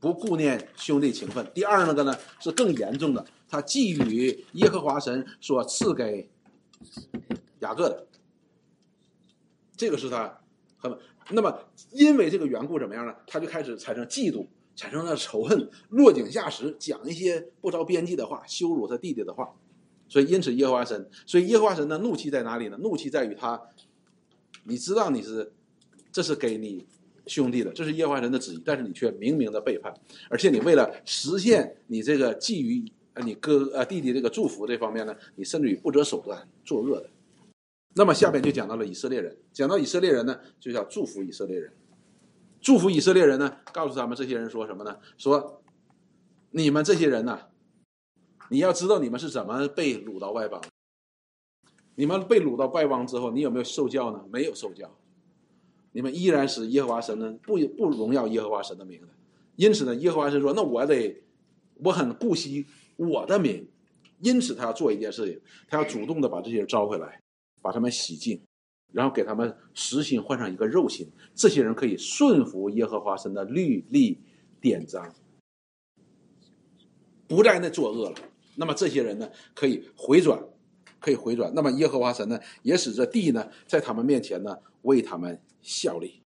[0.00, 6.30] 不顾念兄弟情分，第二那个呢是更严重的，他觊觎耶和华神所赐给
[7.58, 8.06] 雅各的，
[9.76, 10.40] 这个是他
[10.78, 11.54] 很那么
[11.92, 13.14] 因为这个缘故怎么样呢？
[13.26, 14.46] 他就开始产生嫉妒。
[14.76, 19.52] 产生了仇恨，落井下石，讲一些不着边际的话，羞辱他弟弟的话，
[20.06, 22.76] 所以因此耶和华神，所以耶和华神的怒气在哪里呢？
[22.82, 23.60] 怒气在于他，
[24.64, 25.50] 你知道你是，
[26.12, 26.86] 这是给你
[27.26, 29.92] 兄弟的，这是耶和华神的旨意，但是你却明明的背叛，
[30.28, 37.08] 而且你为了实现你这个觊觎呃你哥呃弟弟这个祝福这方面呢，你甚至于不择手段作恶的。
[37.94, 41.72] 那么下面就讲到了以色列人，讲到以色列人呢，就叫祝福以色列人。
[42.66, 43.58] 祝福以色列人呢？
[43.72, 44.98] 告诉他们这些人说什么呢？
[45.16, 45.62] 说
[46.50, 47.38] 你们这些人呢，
[48.50, 50.60] 你要知道你们是怎么被掳到外邦。
[51.94, 54.24] 你们被掳到外邦之后，你有没有受教呢？
[54.32, 54.90] 没有受教，
[55.92, 59.06] 你们依然是耶和华神呢不不荣耀耶和华神的名的。
[59.54, 61.22] 因此呢，耶和华神说：“那我得，
[61.84, 63.64] 我很顾惜我的名。”
[64.18, 67.22] 因此，他要做一件事情，他要主动的把这些人招回来，
[67.62, 68.42] 把他们洗净。
[68.92, 74.18] 然后给他们实心换上一个肉心，这些人可以顺服耶和华神的律例
[74.60, 75.14] 典章，
[77.28, 78.16] 不在那作恶了。
[78.56, 80.42] 那么这些人呢，可以回转，
[80.98, 81.52] 可以回转。
[81.54, 86.22] 那么耶和华神呢，也使这地呢，在他们面前呢，为他们效力，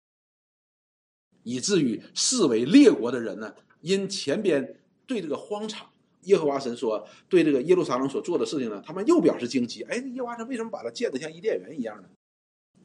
[1.41, 5.89] 以至于视为列国的人呢，因前边对这个荒场，
[6.25, 9.81] 耶和华神说对这个耶路撒冷所做的事情呢，他们又表示惊奇。
[9.83, 12.07] 哎，耶和华神为什么把它建得像伊甸园一样呢？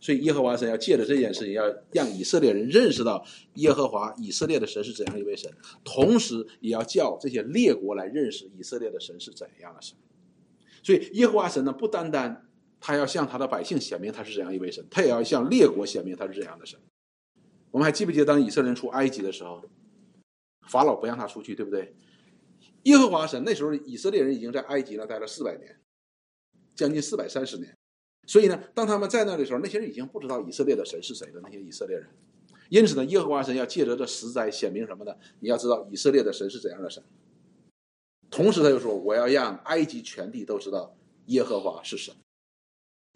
[0.04, 5.50] 所以耶和华神要借着这件事情，要让以色列人认识到耶和华以色列的神是怎样一位神，
[5.82, 9.96] 同时也要叫这些列国来认识以色列的神是怎样的神。
[10.82, 12.46] 所以耶和华神呢，不单单
[12.78, 16.78] 他要向他的百姓显明他是怎样一位神，他也要向列国显明他是怎样的神。
[17.70, 19.62] 我们还记不记得当以色列人出埃及的时候，
[20.68, 21.94] 法老不让他出去，对不对？
[22.82, 25.80] 耶和华神那时候以色列人已经在埃及呢待了四百年，
[26.74, 27.74] 将近四百三十年。
[28.26, 32.08] 所以呢，当他们在那的时候，那些人已经不知道以色列的神是谁的那些以色列人，
[32.68, 35.14] 因此呢，耶和华神要借着这十灾显明什么呢？
[35.40, 37.02] 你要知道以色列的神是怎样的神。
[38.30, 40.96] 同时，他又说：“我要让埃及全地都知道
[41.26, 42.12] 耶和华是神。”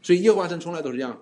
[0.02, 1.20] 所以，耶和华神从来都是让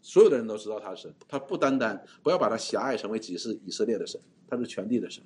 [0.00, 1.12] 所有的人都知道他是。
[1.26, 5.20] 他不单单不要把他狭隘成为只是以色列的神，他是全地的神。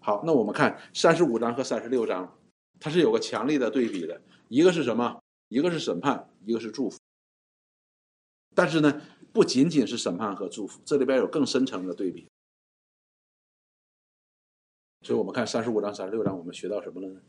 [0.00, 2.38] 好，那我们看三十五章和三十六章，
[2.80, 5.21] 它是有个强烈的对比的，一个是什么？
[5.52, 6.98] 一个是审判，一个是祝福，
[8.54, 9.02] 但是呢，
[9.34, 12.26] 不仅仅是审判和祝福，这里边有更深层的对比。
[15.02, 17.20] 所以我们看三十五章、三十六章，我们学到什么了呢？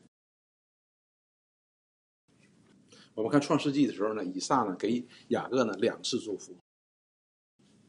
[3.15, 6.55] 我们看创世纪的时候呢，以撒呢给雅各呢两次祝福，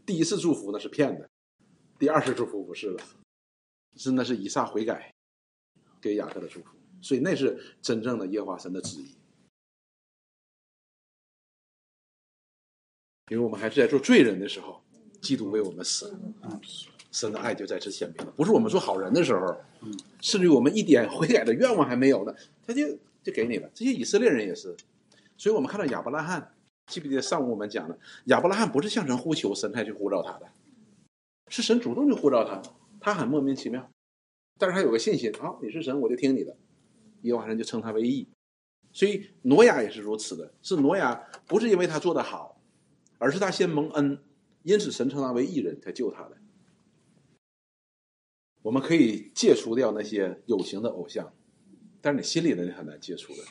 [0.05, 1.31] 第一次祝福呢是骗的，
[1.97, 3.01] 第二次祝福不是了，
[3.95, 5.15] 是那是以撒悔改
[6.01, 9.15] 给雅各的祝福，所以那是真正的耶和华神的旨意。
[13.31, 14.83] 因为我们还是在做罪人的时候，
[15.21, 16.15] 基督为我们死，
[17.11, 18.33] 神的爱就在此显明了。
[18.37, 19.57] 不是我们做好人的时候，
[20.21, 22.35] 甚至于我们一点悔改的愿望还没有呢，
[22.67, 22.87] 他就
[23.23, 23.71] 就给你了。
[23.73, 24.77] 这些以色列人也是，
[25.39, 26.53] 所以我们看到亚伯拉罕，
[26.89, 30.47] 记不记得上午我们讲的，亚伯拉罕不是向神呼求，神才去呼召他的，
[31.49, 32.61] 是神主动去呼召他，
[33.01, 33.91] 他很莫名其妙，
[34.59, 36.55] 但是他有个信心，好，你是神，我就听你的，
[37.23, 38.29] 耶和华神就称他为义。
[38.93, 41.15] 所以挪亚也是如此的，是挪亚
[41.47, 42.54] 不是因为他做的好。
[43.25, 44.19] 而是他先蒙恩，
[44.65, 46.37] 因此神称他为义人，才救他的。
[48.61, 51.35] 我们可以戒除掉那些有形的偶像，
[52.03, 53.43] 但是你心里的你很难戒除的，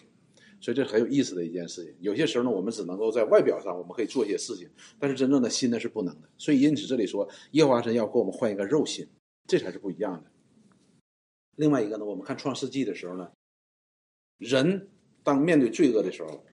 [0.62, 1.96] 所以这很有意思的一件事情。
[2.02, 4.70] 有些时候呢，我们只能够在外表上我们可以做一些事情，
[5.00, 6.30] 但是真正的心呢是不能的。
[6.38, 9.08] 所以因此这里说耶和华神要给我们换一个肉心，
[9.48, 10.30] 这才是不一样的。
[11.56, 13.32] 另外一个呢，我们看创世纪的时候呢，
[14.38, 14.88] 人
[15.24, 16.46] 当面对罪恶的时候，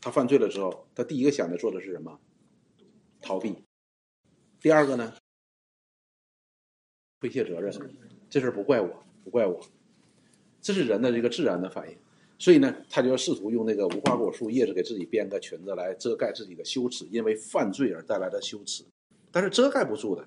[0.00, 2.18] 他犯罪了之后，他第一个想着做的是什么？
[3.24, 3.56] 逃避，
[4.60, 5.14] 第二个呢，
[7.20, 7.72] 推卸责任，
[8.28, 9.60] 这事儿不怪我，不怪我，
[10.60, 11.96] 这是人的这个自然的反应。
[12.38, 18.84] 所以呢，他就要试图用那个无花果树叶子给自己编个裙子来遮盖自己的羞耻，因为犯罪而带来的羞耻，
[19.30, 20.26] 但是遮盖不住的。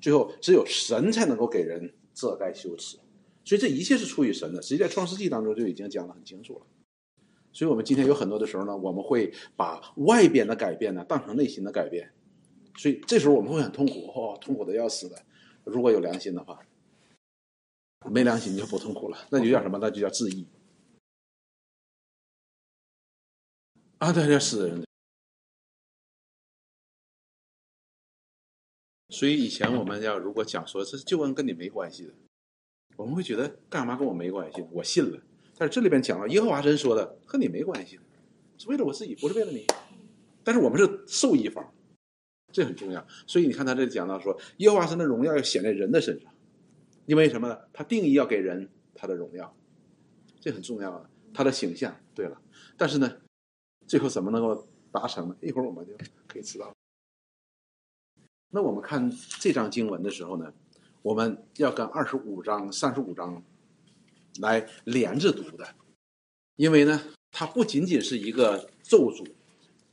[0.00, 2.98] 最后，只有神才能够给人遮盖羞耻，
[3.44, 4.60] 所以这一切是出于神的。
[4.60, 6.66] 实际在创世纪当中就已经讲得很清楚了。
[7.52, 12.12] 所以我们今天有很多的时候呢，我们会把外边的改变呢当成内心的改变。
[12.76, 15.24] 所以这时候我们会很痛苦，哦，痛苦的要死的。
[15.64, 16.60] 如果有良心的话，
[18.10, 19.78] 没良心就不痛苦了，那就叫什么？
[19.78, 20.46] 那就叫自义。
[23.98, 24.86] 啊，对，叫死人的。
[29.08, 32.14] 所以以前我们要如果讲说这旧恩跟你没关系的，
[32.96, 34.60] 我们会觉得干嘛跟我没关系？
[34.72, 35.22] 我信了。
[35.56, 37.98] 但是这里边讲到耶和华神说的和你没关系，
[38.58, 39.64] 是为了我自己，不是为了你。
[40.42, 41.73] 但是我们是受益方。
[42.54, 46.32] 这很重要，所以你看他这讲到说，耶和华神的荣耀要显在人的身上，
[47.04, 47.58] 因为什么呢？
[47.72, 49.52] 他定义要给人他的荣耀，
[50.40, 51.10] 这很重要啊。
[51.34, 52.40] 他的形象，对了，
[52.76, 53.12] 但是呢，
[53.88, 55.36] 最后怎么能够达成呢？
[55.40, 55.92] 一会儿我们就
[56.28, 56.72] 可以知道。
[58.50, 60.54] 那我们看这张经文的时候呢，
[61.02, 63.42] 我们要跟二十五章、三十五章
[64.38, 65.74] 来连着读的，
[66.54, 67.02] 因为呢，
[67.32, 69.26] 它不仅仅是一个咒诅，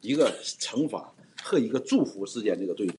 [0.02, 1.12] 一个惩罚。
[1.44, 2.96] 和一个祝福之间这个对比，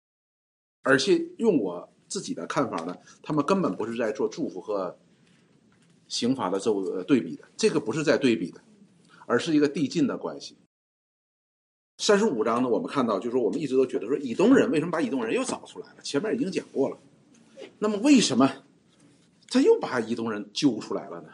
[0.82, 4.99] 而且用我自己的看法呢，他们根本不是在做祝福和
[6.09, 8.61] 刑罚的这个对比的，这个不是在对比的，
[9.26, 10.57] 而是一个递进的关系。
[11.99, 16.03] 三十五章呢，我们看到就是说，我们一直都觉得说，以东人为什么把以东人又找出来了？
[16.03, 16.99] 前面已经讲过了，
[17.78, 18.64] 那么为什么
[19.49, 21.28] 他又把以东人揪出来了呢？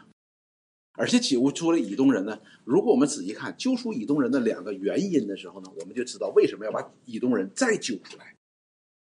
[0.93, 2.39] 而且揪出了以东人呢？
[2.65, 8.35] 如果我们仔细看揪出以东人的两个原因的时候呢，我们就知道为什么要把以东人再揪出来，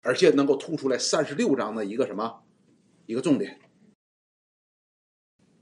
[0.02, 2.44] 而且能够突出来三十六章的一个什么
[3.06, 3.60] 一个重点。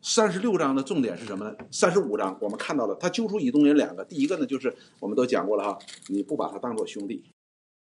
[0.02, 1.56] 三十六章的重点是什么呢？
[1.72, 7.24] 三十五章我们看到了，他揪出以东人两个，第一个呢就是我们都讲过了哈，你不把他当做兄弟，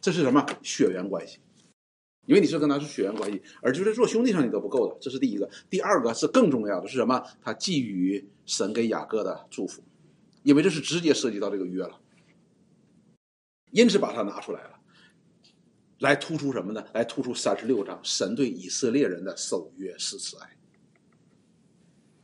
[0.02, 1.40] 这是什么血缘关系？
[2.32, 5.50] 因为你是跟他是血缘关系，而就是做兄弟上你都不够的，这是第一个。
[5.70, 7.22] 第二个是更重要的是什么？
[7.42, 9.84] 他寄予神给雅各的祝福，
[10.44, 12.00] 因为这是直接涉及到这个约了，
[13.72, 14.80] 因此把它拿出来了，
[16.00, 16.82] 来突出什么呢？
[16.94, 20.56] 来突出三十六章神对以色列人的守约是慈爱。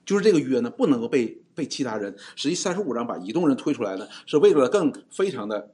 [0.05, 2.15] 就是这个约呢，不能够被被其他人。
[2.37, 5.73] 实际三十五章把移动人推出来呢，是为了更非常的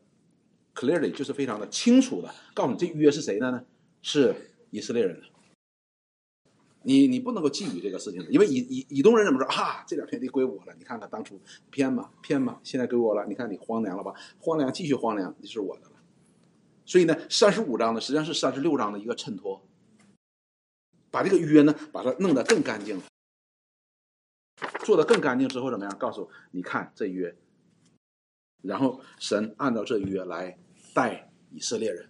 [0.74, 3.64] clearly，就是非常的清楚的告诉你这约是谁的呢？
[4.04, 4.36] 是
[4.70, 5.26] 以色列人的。
[6.86, 9.86] 你你不能够觊觎这个事情，因为以以以东人怎么说啊？
[9.88, 11.40] 这点田地归我了，你看看当初
[11.72, 14.14] 偏嘛偏嘛，现在归我了，你看你荒凉了吧？
[14.40, 15.92] 荒凉继续荒凉，你是我的了。
[16.86, 19.66] 所以呢，三十五章呢，实际上是三十六章的一个衬托，
[21.10, 23.02] 把这个约呢，把它弄得更干净。
[24.84, 25.98] 做的更干净之后怎么样？
[25.98, 27.34] 告诉你看这约，
[28.62, 30.60] 然后神按照这约来
[30.94, 32.10] 带以色列人。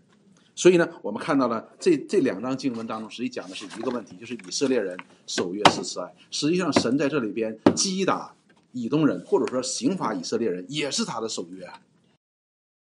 [0.56, 6.14] 所以呢，我们看到了这这两章经文当中，实际讲的是一个问题，就是以色列人守约是慈爱。
[6.30, 8.36] 实际上，神在这里边击打
[8.72, 11.68] 以东人，或者说刑罚以色列人，也是他的守约。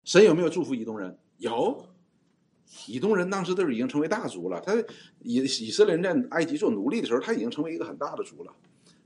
[0.04, 1.16] 神有没有祝福以东人？
[1.38, 1.86] 有。
[2.88, 4.60] 以东人当时都是已经成为大族了。
[4.60, 4.74] 他
[5.20, 8.52] 以以色列人在埃及做奴隶的时候，他已经成为一个很大的族了。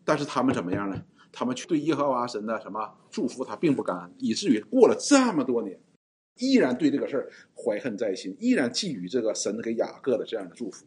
[0.04, 1.02] 但是他们怎么样呢？
[1.30, 5.78] 他们对耶和华神的什么祝福他并不感恩，以至于过了这么多年，
[6.38, 10.86] 依然对这个事儿怀恨在心，依然觊觎这个神给雅各的这样的祝福，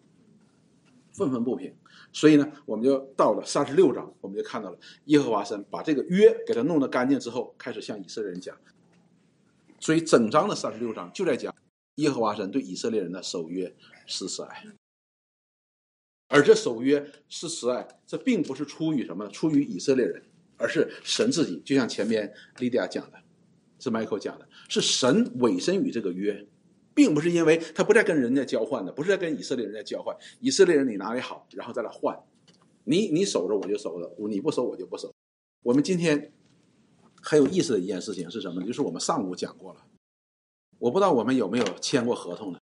[1.13, 1.73] 愤愤不平。
[2.13, 8.57] 所以呢，我们就到了三十六章，我们就看到了耶和华神把这个约给他弄得干净之后，开始向以色列人讲。
[9.79, 11.55] 所以整章的三十六章就在讲
[11.95, 13.73] 耶和华神对以色列人的守约
[14.05, 14.65] 是慈爱。
[16.27, 19.27] 而这守约是慈爱，这并不是出于什么？
[19.27, 20.21] 出于以色列人，
[20.55, 21.61] 而是神自己。
[21.65, 23.21] 就像前面莉迪亚讲的，
[23.81, 26.47] 是迈克讲的，是神委身于这个约，
[26.93, 30.15] 并不是因为他不再跟人家交换的，不是在跟以色列人在交换。
[30.39, 32.17] 以色列人你哪里好，然后再来换，
[32.83, 35.11] 你你守着我就守着，你不守我就不守。
[35.63, 36.31] 我们今天
[37.21, 38.63] 很有意思的一件事情是什么？
[38.63, 39.81] 就是我们上午讲过了，
[40.77, 42.59] 我不知道我们有没有签过合同的。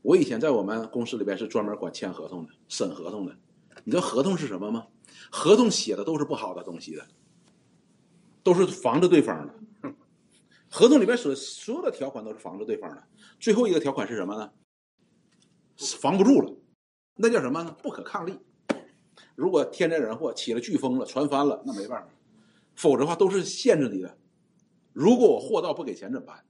[0.00, 3.36] 我以前在我们公司里边是专门管签合同的、审合同的。
[3.84, 4.86] 你知道合同是什么吗？
[5.30, 7.06] 合同写的都是不好的东西的，
[8.42, 9.54] 都是防着对方的。
[10.70, 13.02] 合同里边所所有的条款都是防着对方的。
[13.40, 14.52] 最后一个条款是什么呢？
[16.00, 16.54] 防不住了，
[17.16, 17.76] 那叫什么呢？
[17.82, 18.38] 不可抗力。
[19.34, 22.08] 如果天灾人祸起了飓风了、船翻了，那没办法。
[22.74, 24.16] 否则的话都是限制你的。
[24.92, 26.44] 如果我货到不给钱怎么办？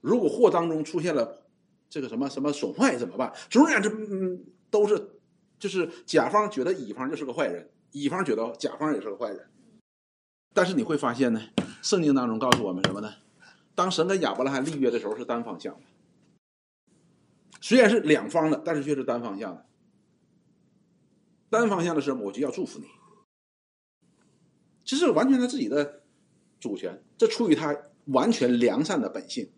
[0.00, 1.38] 如果货当中出现了。
[1.92, 3.34] 这个什么什么损坏怎么办？
[3.50, 5.18] 总而言之，嗯，都是，
[5.58, 9.50] 就是甲方觉得乙方就是个坏人，乙方觉得甲方也是个坏人。
[10.52, 11.40] 但是你会发现呢，
[11.82, 13.14] 圣经当中告诉我们什么呢？
[13.74, 15.80] 当神跟亚伯拉罕立约的时候是单方向的，
[17.60, 19.66] 虽然是两方的，但是却是单方向的。
[21.48, 22.86] 单方向的时候，我就要祝福你，
[24.84, 26.02] 这是完全他自己的
[26.58, 27.76] 主权，这出于他
[28.06, 29.50] 完全良善的本性。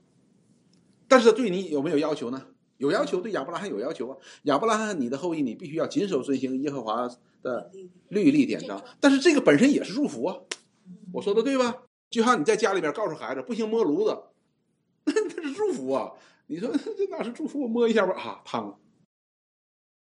[1.08, 2.46] 但是对你有没有要求呢？
[2.78, 4.16] 有要求，对亚伯拉罕有要求啊。
[4.44, 7.08] 亚伯拉罕，你的后裔，你必须要谨守遵行耶和华
[7.42, 7.70] 的
[8.08, 8.82] 律例典章。
[9.00, 10.36] 但是这个本身也是祝福啊，
[11.12, 11.84] 我说的对吧？
[12.10, 14.18] 就像你在家里边告诉孩子不行摸炉子，
[15.04, 16.12] 那是祝福啊。
[16.46, 17.62] 你说 这哪是祝福？
[17.62, 18.78] 我摸一下吧，啊，烫了。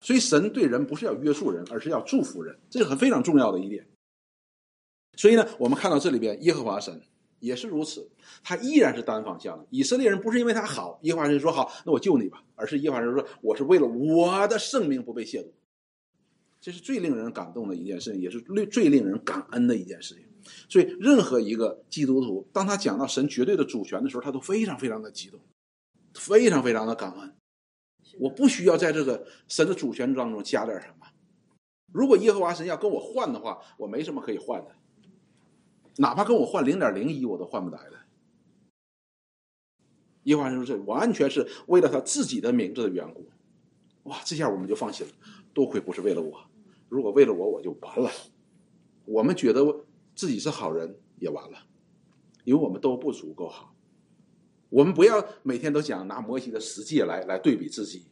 [0.00, 3.88] 所以神对人不是要约束人，而是要祝福人，这是很非常重要的一点。
[5.16, 7.02] 所以呢，我们看到这里边耶和华神。
[7.42, 8.08] 也是如此，
[8.44, 9.66] 他依然是单方向的。
[9.68, 15.50] 以色列人不是因为他好，耶和华神说好，那我救你吧，而是耶和华神说我是为了我的圣名不被亵渎。
[16.60, 20.24] 这是最令人感动的一件事情，也是最最令人感恩的一件事情。
[20.68, 25.40] 所以，任何一个基督徒，当他讲到神绝对的主权的时候，他都非常非常的激动，
[26.14, 27.34] 非常非常的感恩。
[28.18, 31.06] 我不需要在这个神的主权当中加点什么。
[31.92, 34.74] 如果耶和华神要跟我换的话，我没什么可以换的。
[35.96, 37.98] 哪怕跟我换零点零一，我都换不来的。
[40.24, 43.28] 耶和华神说：“这完全是为了他自己的名字的缘故。”
[44.04, 45.12] 哇，这下我们就放心了。
[45.52, 46.40] 多亏不是为了我，
[46.88, 48.10] 如果为了我，我就完了。
[49.04, 49.64] 我们觉得
[50.22, 51.58] 自己是好人也完了，
[52.44, 53.74] 因为我们都不足够好。
[54.68, 58.06] 我们不要每天都讲拿摩西的十诫来来对比自己。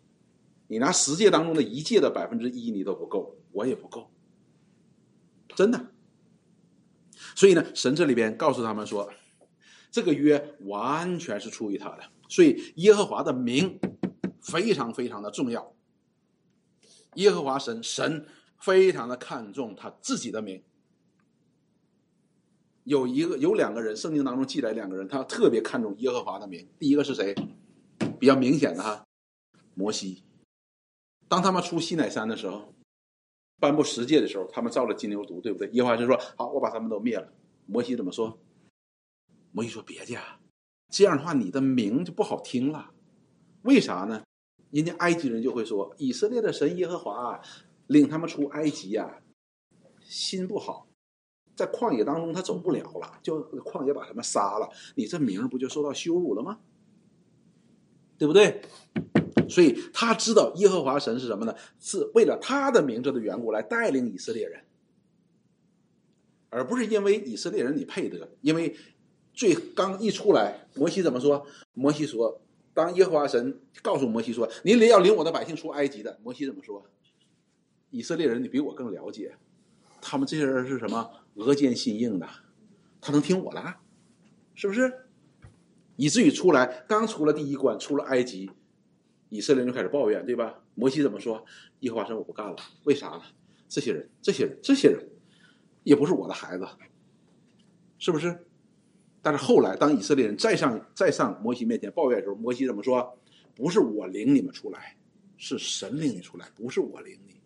[0.67, 4.11] 你拿十诫当中的一诫的百分之一，你都不够，我也不够，
[5.55, 5.93] 真的。
[7.37, 9.09] 所以呢，神这里边告诉他们说，
[9.93, 13.79] 这个约完全是出于他的，所以耶和华的名
[14.43, 15.77] 非常非常的重要。
[17.15, 18.27] 耶和华神，神
[18.59, 20.65] 非常的看重他自己的名。
[22.85, 26.67] 有一个有两个人，圣经当中记载两个人，他特别看重耶和华的名。
[26.79, 27.35] 第一个是谁？
[28.19, 29.07] 比较明显的哈，
[29.75, 30.23] 摩西。
[31.29, 32.75] 当他们出西乃山的时候，
[33.59, 35.69] 颁布十诫的时候，他们造了金牛犊，对不对？
[35.71, 37.33] 耶和华就说：“好，我把他们都灭了。”
[37.67, 38.39] 摩西怎么说？
[39.53, 40.19] 摩西说：“别介，
[40.89, 42.91] 这样的话你的名就不好听了。
[43.63, 44.23] 为啥呢？
[44.71, 47.41] 人家埃及人就会说，以色列的神耶和华
[47.87, 49.21] 领他们出埃及呀，
[50.01, 50.87] 心不好，
[51.61, 56.59] 在旷野当中他走不了了，就旷野把他们杀了，你这名不就受到羞辱了吗？
[58.17, 58.63] 对不对？
[59.49, 61.55] 所以他知道耶和华神是什么呢？
[61.79, 64.65] 是为了他的名字的缘故来带领以色列人，
[66.49, 68.75] 而不是因为以色列人你配得，因为。
[69.33, 71.47] 最刚一出来，摩西怎么说？
[71.73, 72.43] 摩西说
[72.75, 76.85] ：“当耶和华神告诉摩西说，你要领我的百姓出埃及的。”摩西怎么说？
[77.91, 79.37] 以色列人，你比我更了解，
[80.03, 81.11] 他们这些人是什么？
[81.35, 82.29] 额间心硬的，
[83.01, 83.75] 他能听我的？
[84.55, 85.07] 是不是？
[85.97, 88.51] 以至于出来，刚出了第一关，出了埃及，
[89.29, 90.63] 以色列人就开始抱怨，对吧？
[90.75, 91.45] 摩西怎么说？
[91.81, 92.57] 耶和华神，我不干了。
[92.85, 93.23] 为啥呢？
[93.69, 95.09] 这些人，这些人，这些人，
[95.85, 96.67] 也不是我的孩子，
[97.99, 98.47] 是不是？
[99.23, 103.19] 但是后来，当以色列人再上再上摩西面前抱怨的时候，摩西怎么说？
[103.55, 104.97] 不是我领你们出来，
[105.37, 107.40] 是神领你出来，不是我领你。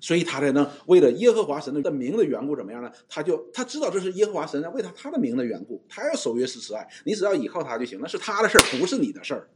[0.00, 2.90] 所以他才能为了耶和华神的名的缘故，怎么样呢？
[3.08, 9.48] 他就他知道这是耶和华神在为他他的名的缘故，他要守约施慈爱，你只要依靠他就行，那是他的事儿，不是你的事儿。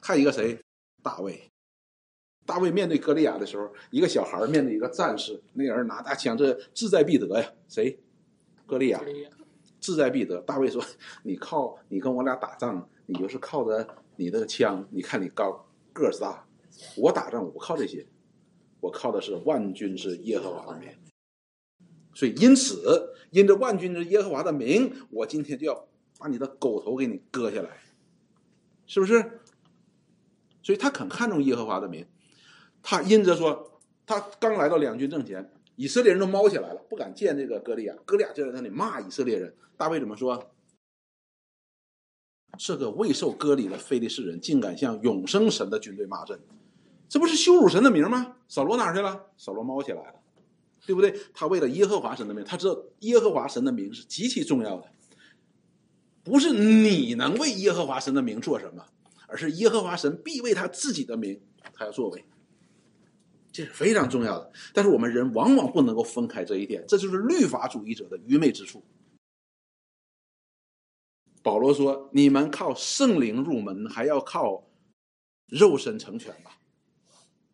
[0.00, 0.58] 看一个谁？
[1.02, 1.50] 大卫。
[2.44, 7.52] 大卫面对歌利亚的时候，一个小孩面对一个战士，那人拿大枪，这志在必得呀。
[7.68, 7.98] 谁？
[8.66, 9.00] 歌利亚，
[9.80, 10.40] 志在必得。
[10.42, 10.84] 大卫说
[11.24, 13.86] ：“你靠你跟我俩打仗，你就是靠着
[14.16, 14.86] 你的枪。
[14.90, 16.46] 你看你高个子大，
[16.96, 18.06] 我打仗我不靠这些，
[18.86, 20.88] 我靠的是万军之耶和华的名。
[22.14, 27.82] 所以因此，因着万军之耶和华的名，我今天就要把你的狗头给你割下来，
[28.86, 29.40] 是不是？
[30.62, 32.06] 所以他很看重耶和华的名。
[32.82, 37.94] 他因着说，他刚来到两军阵前。”以色列人都猫起来了，不敢见这个歌利亚。
[38.06, 39.54] 哥利亚就在那里骂以色列人。
[39.76, 40.54] 大卫怎么说？
[42.56, 46.40] 这个未受割礼的非利士人，竟敢向永生神的军队骂阵，
[47.08, 48.36] 这不是羞辱神的名吗？
[48.48, 49.26] 扫罗哪去了？
[49.36, 50.14] 扫罗猫起来了，
[50.84, 51.18] 对不对？
[51.34, 54.88] 他为了耶和华神的名，他知道耶和华神的名是极其重要的，
[56.24, 58.84] 不是你能为耶和华神的名做什么，
[59.26, 61.40] 而是耶和华神必为他自己的名，
[61.72, 62.24] 他要作为。
[63.52, 68.84] 这是非常重要的，但是我们人往往不能够分开这一点，这就是律法主义者的愚昧之处。
[71.42, 74.66] 保罗说：“你们靠圣灵入门，还要靠
[75.46, 76.58] 肉身成全吧，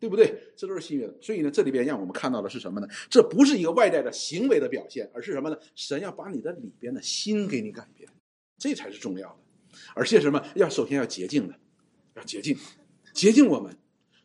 [0.02, 0.36] 对不对？
[0.56, 1.14] 这都是新约的。
[1.20, 2.88] 所以呢，这里边让我们看到的是什么呢？
[3.08, 5.56] 这不是一个外在的行为的表现，而是什么呢？
[5.76, 8.10] 神要把你的里边的心给你改变，
[8.58, 9.78] 这才是重要的。
[9.94, 10.44] 而且什么？
[10.56, 11.54] 要首先要洁净的，
[12.16, 12.56] 要洁净，
[13.14, 13.72] 洁净我们。”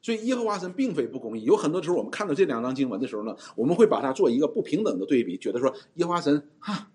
[0.02, 6.90] 所以耶和华神并非不公义，有很多时候我们看到这两章经文的时候呢，我们会把它做一个不平等的对比，觉得说耶和华神哈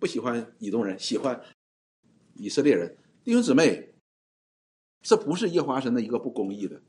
[0.00, 1.40] 不喜欢以东人，喜欢
[2.34, 2.96] 以色列人。
[3.22, 3.94] 弟兄姊妹，
[5.02, 6.80] 这不是耶和华神的一个不公义的，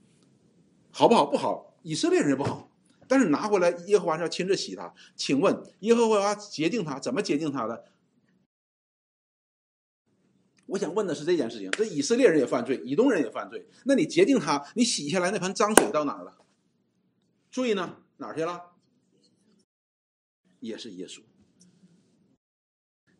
[0.97, 1.27] 好不好？
[1.27, 2.71] 不好，以色列人也不好，
[3.07, 4.91] 但是拿回来耶和华要亲自洗他。
[5.15, 7.85] 请问耶和华洁净他，怎么洁净他的？
[10.65, 13.67] 我想问的是这件事情：这以色列人也犯罪，以东人也犯罪。
[13.85, 16.35] 那你洁净他，你洗下来那盆脏水到哪儿了？
[17.51, 17.97] 罪呢？
[18.17, 18.71] 哪儿去了？
[20.59, 21.21] 也是耶稣。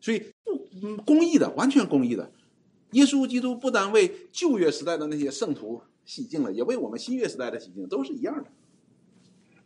[0.00, 2.32] 所以不嗯公义的，完全公义的。
[2.90, 8.50] 耶稣基督不单为旧约时代的那些圣徒洗净了，也为我们新约时代的洗净，都是一样的。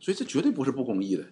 [0.00, 1.24] 所以这绝对不是不公义的。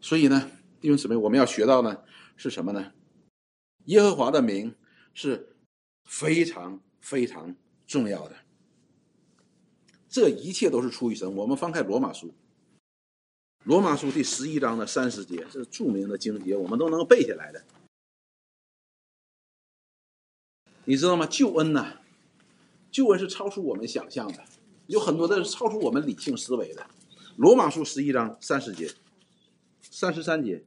[0.00, 2.02] 所以呢，弟兄姊妹，我们要学到呢
[2.36, 2.94] 是什么呢？
[3.84, 4.74] 耶和华的名
[5.12, 5.56] 是
[6.04, 7.54] 非常非常
[7.86, 8.36] 重要的，
[10.08, 11.36] 这一切都是出于神。
[11.36, 12.32] 我们翻开罗马书，
[13.64, 17.62] 罗马书第十一章的三十节，这是著名的经节，我们都能背下来的。
[20.86, 21.26] 你知道吗？
[21.26, 22.00] 救恩呐，
[22.90, 24.44] 救恩是超出我们想象的，
[24.86, 26.86] 有很多的是超出我们理性思维的。
[27.36, 28.92] 罗马书十一章三十节、
[29.82, 30.64] 三十三节，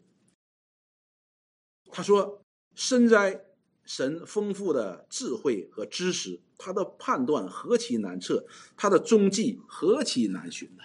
[1.91, 2.41] 他说。
[2.79, 3.43] 身在
[3.85, 8.45] 神丰富的智慧和知识，他的判断何其难测，
[8.75, 10.83] 他的踪迹何其难寻呢？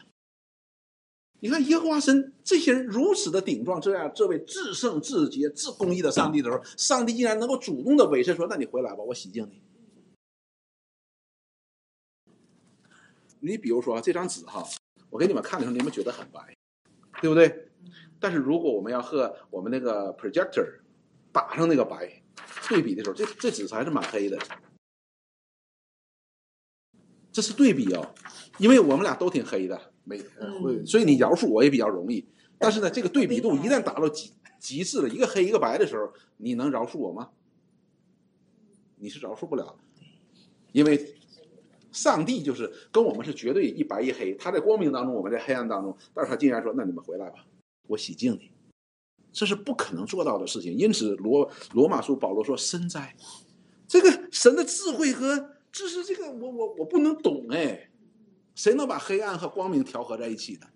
[1.42, 9.60] 你看耶和华神这些人如此的顶撞，这样这位至圣至洁至公义的上帝的时候，上帝竟然能够主动的委身说：“那你回来吧，我洗净你。”
[13.40, 14.64] 你比如说，这张纸哈，
[15.10, 16.56] 我给你们看的时候，你们觉得很白，
[17.20, 17.72] 对不对？
[18.20, 20.78] 但是如果我们要和我们那个 projector
[21.32, 22.22] 打上那个白
[22.68, 24.38] 对比的时候，这这纸还是蛮黑的。
[27.32, 28.14] 这是对比哦，
[28.58, 30.18] 因为我们俩都挺黑的，没
[30.60, 32.24] 会，所以你饶恕我也比较容易。
[32.58, 37.30] 但是呢， 这个对比度一旦达到极极致了，一个黑一个白的时候，你能饶恕我吗？
[38.96, 40.04] 你是饶恕不了的，
[40.72, 41.14] 因为
[41.90, 47.44] 上帝就是跟我们是绝对一白一黑，他在光明当中，我们在黑暗当中，但是他竟然说：“那你们回来吧，
[47.88, 48.50] 我洗净你。”
[49.32, 50.72] 这是不可能做到的事情。
[50.76, 53.16] 因此，罗罗马书保罗说：“深哉，
[53.88, 57.90] 这个神的智慧和知识，这个我我我不能懂哎，
[58.54, 60.66] 谁能把黑暗和光明调和在一起呢？”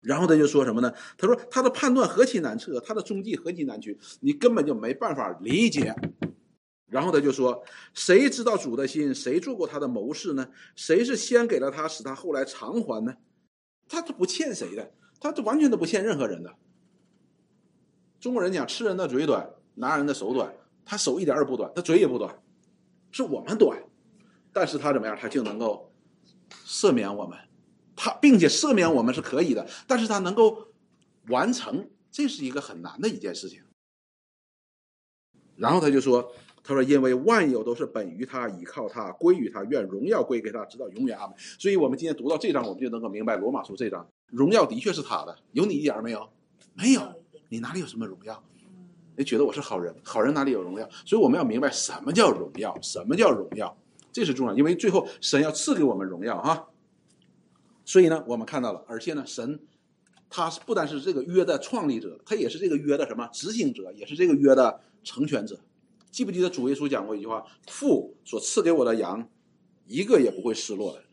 [0.00, 0.92] 然后他就说什么呢？
[1.16, 5.94] 他说：“他的判断何其难测，他的踪迹何其难取，你根本就没办法理解。”
[6.86, 7.64] 然后他就说
[7.94, 9.14] ：“谁知道主的心？
[9.14, 10.46] 谁做过他的谋士呢？
[10.76, 13.16] 谁是先给了他，使他后来偿还呢？
[13.88, 16.54] 他都不欠谁的，他这完全都不欠任何人的。
[18.20, 20.54] 中国人讲吃人的嘴短，拿人的手短，
[20.84, 22.42] 他手一点也不短，他嘴也不短，
[23.10, 23.82] 是我们短，
[24.52, 25.16] 但是他怎么样？
[25.18, 25.90] 他就能够
[26.66, 27.38] 赦免我们，
[27.96, 30.68] 他并且赦免我们是可以的，但是他能够
[31.28, 33.62] 完成，这是一个很难的一件事情。
[35.56, 36.32] 然后他就说。”
[36.66, 41.14] 他说：“因为万有都是本于他，倚靠他，归于他，愿荣耀归给他，直到永远。
[41.18, 46.26] 阿门。”所以，我们今天读到这章，我们就能够明白罗马书这章荣耀的确是他的，有你一点没有？
[46.72, 47.02] 没有，
[47.50, 48.42] 你哪里有什么荣耀？
[49.14, 49.94] 你觉得我是好人？
[50.02, 50.88] 好人哪里有荣耀？
[51.04, 53.76] 所以，我们要明白什么叫荣耀，什么叫荣耀，
[54.14, 54.54] 这是重要。
[54.54, 56.70] 因为最后神要赐给我们荣耀哈。
[57.84, 59.60] 所以呢，我们看到了，而且呢，神
[60.30, 65.60] 他是不单是这个约的创立者，他也是这个约的什么执行者，也是这个约的成全者。
[66.10, 67.44] 记不记得主耶稣讲过一句话？
[67.66, 69.28] 父所赐给我的羊，
[69.86, 71.04] 一个也不会失落的，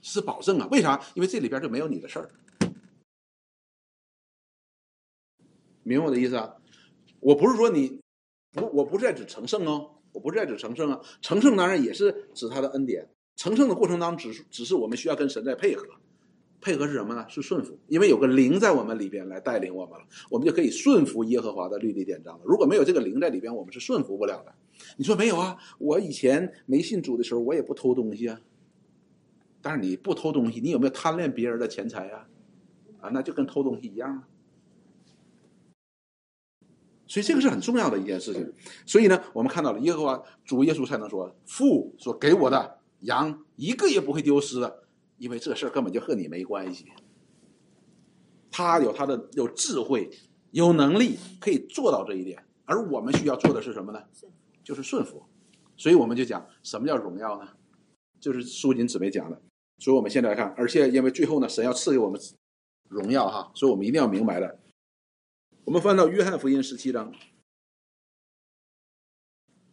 [0.00, 0.66] 是保证啊！
[0.72, 1.00] 为啥？
[1.14, 2.30] 因为这里边就没有你的事儿，
[5.82, 6.56] 明白我的意思啊？
[7.20, 8.00] 我不是说你，
[8.50, 11.00] 不，我不是在指成圣哦，我不是在指成圣啊。
[11.20, 15.86] 成圣当然也是指他的恩典，成圣的过程当中，只是只是我们需要跟神在配合。
[16.60, 17.26] 配合是什么呢？
[17.28, 22.44] 是顺服，因为有个灵在我们里边来带领我们了，我们就可以顺服耶和华的律例典章了。
[22.44, 24.54] 如果没有这个灵在里边，我们是顺服不了的。
[24.96, 25.56] 你说没有啊？
[25.78, 28.40] 我以前没信主的时候，我也不偷东西啊。
[29.60, 32.28] 但是你不偷东西，你有没有贪恋别人的钱财啊？
[33.00, 34.28] 啊，那就跟偷东西一样啊。
[37.12, 38.50] 所以这个是很重要的一件事情。
[38.86, 44.84] 所以呢，我们看到了耶和华主耶稣才能说父所给我的羊一个也不会丢失的。
[45.18, 46.86] 因为这事儿根本就和你没关系，
[48.50, 50.08] 他有他的有智慧，
[50.52, 54.02] 有能力可以做到这一点，而我们需要做的是什么呢？
[54.64, 55.22] 就是顺服。
[55.76, 57.50] 所以我们就讲什么叫荣耀呢？
[58.18, 59.38] 就是苏锦姊妹讲的。
[59.78, 62.18] 所以我们现在来看，而且因为最后呢，神要赐给我们
[62.88, 64.58] 荣耀哈，所以我们一定要明白的。
[65.64, 67.14] 我们翻到约翰福音十七章，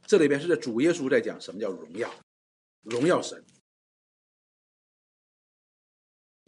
[0.06, 2.14] 这里边是在主耶稣在讲什么叫荣耀，
[2.84, 3.44] 荣耀神。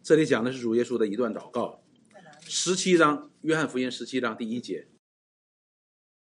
[0.04, 1.84] 这里讲的是主耶稣的一段祷告，
[2.42, 4.88] 十七章，约翰福音十七章第一节。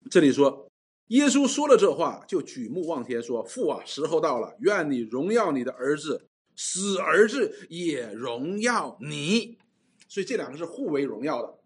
[0.09, 0.71] 这里说，
[1.09, 9.59] 耶稣说了这话，就举目望天说：“父啊，时候到了，愿你荣耀你的儿子，使儿子也荣耀你。”
[10.09, 11.62] 所以这两个是互为荣耀的，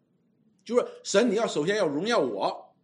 [0.66, 2.74] 就是神，你要首先要荣耀我，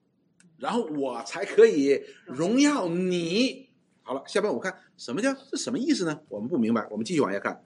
[0.57, 3.69] 然后我才可以荣耀你。
[4.03, 6.21] 好了，下边我看什么叫这什么意思呢？
[6.29, 7.65] 我们不明白，我们继续往下看。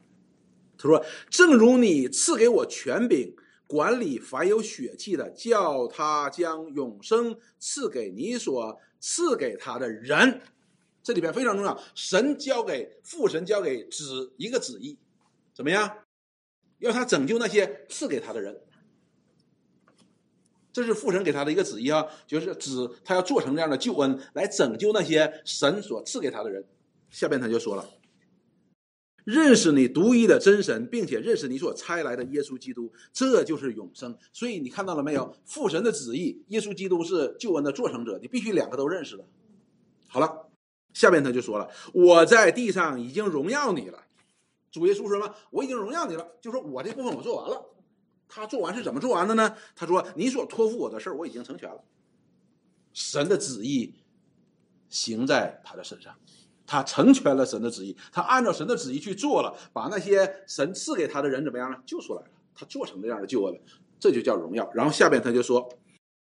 [0.78, 3.36] 他说：“正如你赐给我权柄
[3.66, 10.40] 管理凡有血气的，叫他将永生赐给你所赐给他的人。
[11.02, 14.98] 这里边非常重要，神交给父神交给子一个旨意，
[15.54, 15.98] 怎么样？
[16.78, 18.62] 要他拯救那些赐给他的人。
[20.76, 26.62] 这是父神给他的一个旨意啊，就是指他要做成这样的救恩，来拯救那些神所赐给他的人。
[27.08, 27.88] 下边他就说了。”
[29.24, 34.14] 认识你独一的真神，并且认识你所差来的耶稣基督，这就是永生。
[34.34, 35.34] 所以你看到了没有？
[35.46, 39.24] 父神的旨意，耶稣基督是救恩的做成者，你必须两个都认识了。
[40.08, 40.50] 好了，
[40.92, 44.04] 下边他就说了：“我在地上已经荣耀你了。”
[44.70, 45.34] 主耶稣说什么？
[45.52, 47.64] 我已经荣耀你了，就说我这部分我做完了。
[48.28, 49.56] 他做完是怎么做完的呢？
[49.74, 51.84] 他说：“你所托付我的事儿，我已经成全了。
[52.92, 53.94] 神的旨意
[54.88, 56.14] 行在他的身上。”
[56.68, 61.78] 他成全了神的旨意，他按照神的旨意去做了，把那些神赐给他的人怎么样呢？
[61.86, 63.60] 救出来了，他做成这样的救恩了，
[64.00, 64.68] 这就叫荣耀。
[64.74, 65.72] 然后下边他就说：“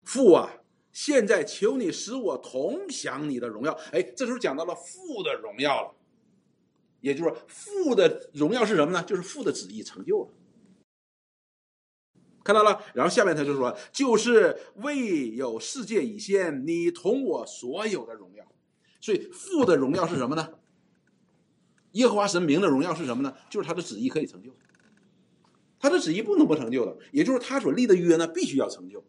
[0.06, 0.48] 父啊，
[0.91, 5.95] 现在求你使我同享你的荣耀。”哎，这时候讲到了父的荣耀了。
[7.02, 9.02] 也就是说，父的荣耀是什么呢？
[9.02, 10.30] 就是父的旨意成就了。
[12.48, 18.45] 看到了，然后下面他就说，就是未有世界以先，你同我所有的荣耀。
[19.02, 20.52] 所以父的荣耀是什么呢？
[21.91, 23.34] 耶和华神明的荣耀是什么呢？
[23.50, 24.50] 就是他的旨意可以成就，
[25.78, 29.04] 他的旨意不能不成就的，也就是他所立的约呢，必须要成就，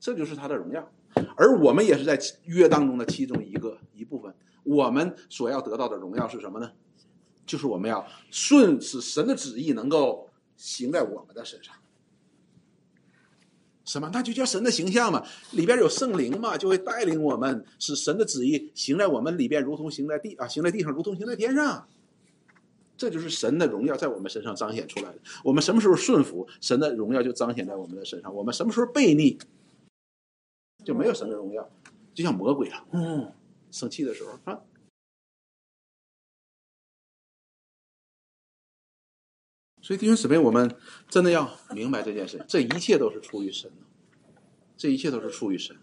[0.00, 0.92] 这就是他的荣耀。
[1.36, 6.72] 而我们也是在约当中的其中一个一部分，我们所要得到的荣耀是什么呢？
[7.46, 11.76] 就是我们要顺使神的旨意能够行在我们的身上。
[13.92, 14.10] 什么？
[14.10, 21.86] 那就叫神的形象嘛，里边有圣灵嘛，就会带领我们，使神的旨意行在我们里边，如同行在地啊，行在地上，如同行在天上。
[22.96, 25.18] 这就是神的荣耀在我们身上彰显出来的。
[25.44, 29.38] 我们什么时候顺服，神的荣耀就彰显在我们的身上；我们什么时候背逆，
[30.84, 31.68] 就没有神的荣耀，
[32.14, 33.30] 就像魔鬼啊，嗯，
[33.70, 34.58] 生气的时候啊。
[39.82, 40.74] 所以弟兄姊妹，我们
[41.08, 43.68] 真的要明白这件事，这一切都是出于神，
[44.76, 45.76] 这一切都是出于神。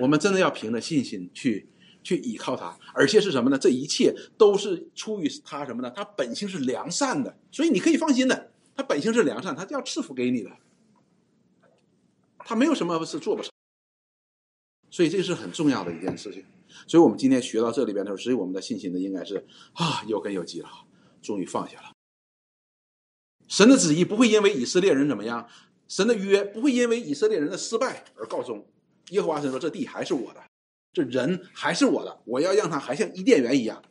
[0.00, 1.68] 我们真的要凭着信心去
[2.02, 3.56] 去依靠他，而且是什么呢？
[3.58, 5.90] 这一切都是出于他什么呢？
[5.92, 10.50] 他本性是良善的，所以你可以放心的，他本性是良善，他就要赐福给你的，
[12.38, 13.52] 他没有什么是做不成。
[14.90, 16.44] 所以这是很重要的一件事情。
[16.86, 20.68] 所以我们今天学到这里边的时候，所以我们的信心呢，应该是啊有根有基了，
[21.22, 21.92] 终于放下了。
[23.48, 25.48] 神的旨意不会因为以色列人怎么样，
[25.88, 28.64] 神的约不会因为以色列人的失败而告终。
[29.10, 30.42] 耶和华神说：“这地还是我的，
[30.92, 33.82] 这人还是我的，我要让他还像伊甸园一样。”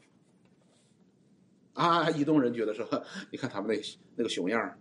[1.74, 2.88] 啊，以东人觉得说
[3.32, 3.84] ：“你看他们那
[4.18, 4.80] 那个熊样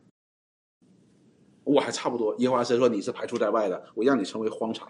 [1.64, 4.86] 我还差不多。”耶和华神说：“你是排除在外的，我让你成为荒场。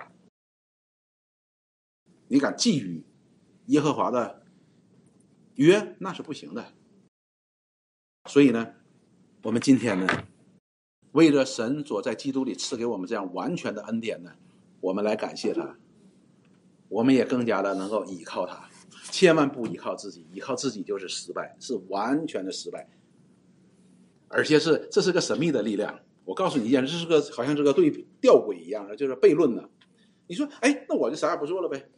[2.26, 3.04] 你敢觊觎
[3.66, 4.44] 耶和华的
[5.54, 6.72] 约，那是不行的。
[8.28, 8.74] 所以呢。”
[9.46, 10.08] 我们今天呢，
[11.12, 14.32] 为着神所在基督里赐给我们这样完全的恩典呢，
[14.80, 15.78] 我们来感谢他。
[16.88, 18.68] 我们也更加的能够依靠他，
[19.12, 22.88] 千万不依靠自己，依靠自己就是失败，是完全的失败。
[24.26, 25.96] 而且是这是个神秘的力量。
[26.24, 27.88] 我告诉你一件，这是个好像这个对
[28.20, 29.62] 吊诡一样的，就是悖论呢。
[30.26, 31.88] 你说，哎，那我就啥也不做了呗？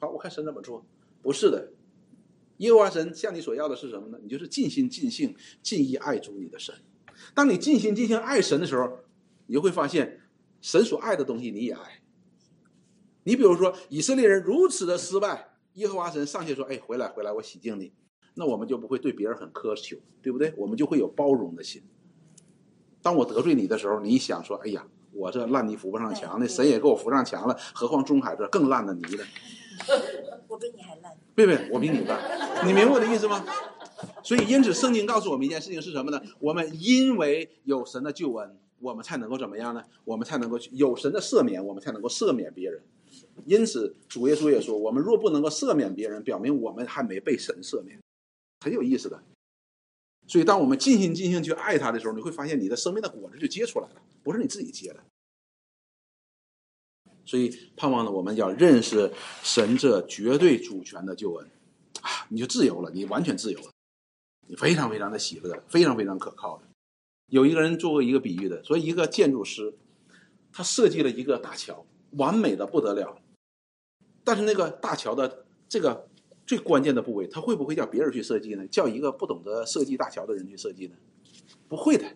[0.00, 0.84] 好，我看神怎么做？
[1.22, 1.70] 不是的。
[2.60, 4.18] 耶和华神向你所要的是什么呢？
[4.22, 6.74] 你就是尽心尽性尽意爱主你的神。
[7.34, 8.98] 当你尽心尽性爱神的时候，
[9.46, 10.20] 你就会发现
[10.60, 12.02] 神所爱的东西你也爱。
[13.24, 17.92] 你比如说以色列人如此的失败，耶和华神上去说：“哎，回来回来，我洗净你。”
[18.34, 20.52] 那我们就不会对别人很苛求，对不对？
[20.56, 21.82] 我们就会有包容的心。
[23.02, 29.24] 当我得罪你的时候，你一想说：“哎呀，我这烂泥扶不上墙的，神也给我扶上墙了，何况中海这更烂的泥呢？”
[30.46, 31.16] 我比你还烂。
[31.46, 31.70] 对不对？
[31.70, 32.20] 我比你大，
[32.66, 33.42] 你明白我的意思吗？
[34.22, 36.20] 所以，因此，圣经告诉我们一件事情是什么呢？
[36.38, 39.82] 我们因为有神的救恩，我们才能够怎么样呢？
[40.04, 42.82] 我们才能够有神的赦免，我们才能够赦免别人。
[43.46, 47.98] 因此，主耶稣也说：“我们若不能够赦免别人，表明我们还没被神赦免。”
[48.60, 49.22] 很有意思的。
[50.26, 55.00] 所以，当我们尽心尽性去爱他的时候，你会发现你的生命的果子就结出来了，不是你自己结的。
[57.30, 59.08] 所以，盼望呢，我们要认识
[59.44, 61.46] 神这绝对主权的救恩，
[62.00, 63.70] 啊，你就自由了，你完全自由了，
[64.48, 66.64] 你非常非常的喜乐，非常非常可靠的。
[67.28, 69.72] 有一个人做过一个比喻的，说一个建筑师，
[70.50, 71.86] 他设计了一个大桥，
[72.16, 73.22] 完美的不得了，
[74.24, 76.08] 但是那个大桥的这个
[76.44, 78.66] 最关键的部位，他会不会叫别人去设计呢？
[78.66, 80.96] 叫一个不懂得设计大桥的人去设计呢？
[81.68, 82.12] 不会的，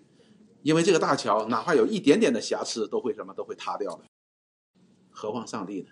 [0.62, 4.02] 因为这个大桥哪怕有一点点的瑕疵，都会什么都会塌掉的。
[5.24, 5.88] 何况上帝呢？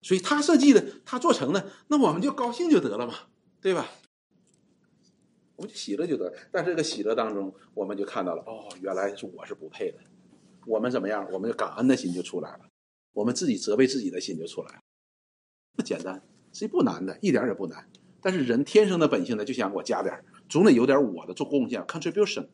[0.00, 3.14] 所以他设计的，他做成的，那我们就高兴就得了嘛，
[3.60, 3.86] 对吧？
[5.54, 6.36] 我们就喜乐就得了。
[6.50, 9.98] 但这个喜乐当中，我们就看到了，哦，原来是我是不配的。
[10.66, 11.28] 我们怎么样？
[11.30, 12.60] 我们的感恩的心就出来了，
[13.12, 14.80] 我们自己责备自己的心就出来了。
[15.76, 16.20] 不简单，
[16.52, 17.88] 实不难的，一点也不难。
[18.20, 22.48] 但是人天生的本性呢，就想我加点总得有点我的做贡献，contribution，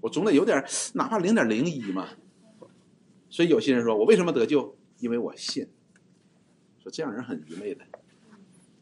[0.00, 0.64] 我总得有点，
[0.94, 2.08] 哪怕零点零一嘛。
[3.28, 4.75] 所以有些人说我为什么得救？
[4.98, 5.68] 因为我信。
[6.82, 7.84] 说这样人很愚昧的，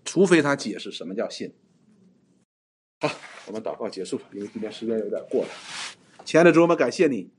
[0.04, 1.54] 除非他解释什么叫信。
[3.00, 3.10] 好，
[3.46, 5.50] 我们祷告结束，因为今天时间有点过了。
[6.24, 7.30] 亲爱的主，我们感谢你，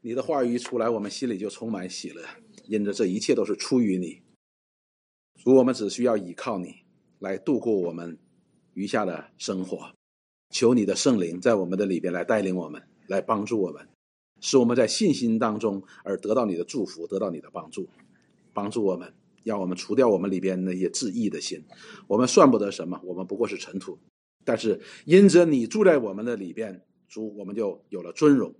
[0.00, 2.22] 你的话语一出来，我们心里就充满喜乐，
[2.66, 4.22] 因着这一切都是出于你。
[5.42, 6.84] 主，我们只需要依靠你
[7.18, 8.18] 来度过我们
[8.74, 9.94] 余下的生活。
[10.50, 13.88] 求你的圣灵在我们的里边来带领我们，来帮助我们。
[14.44, 17.88] 使我们在信心当中而得到你的祝福，得到你的帮助，
[18.52, 21.64] 帮助我们，让我们除掉我们里边那些自义的心。
[22.06, 23.98] 我们算不得什么，我们不过是尘土。
[24.44, 28.54] 但是因着你住在我们的里边，主，我们就有了尊荣，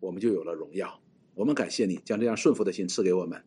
[0.00, 1.02] 我们就有了荣耀。
[1.34, 3.44] 我们感谢你将这样顺服的心赐给我们，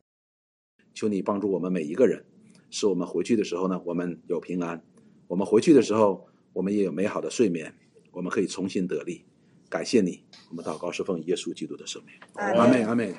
[0.94, 2.24] 求你帮助我们每一个人，
[2.70, 4.78] 使我们回去的时候呢，我们有平安；
[5.26, 7.74] 我们回去的时候，我们也有美好的睡眠，
[8.12, 9.26] 我们可以重新得力。
[9.70, 13.14] 感谢你，我们祷告是奉耶稣基督的圣名，阿阿妹阿妹。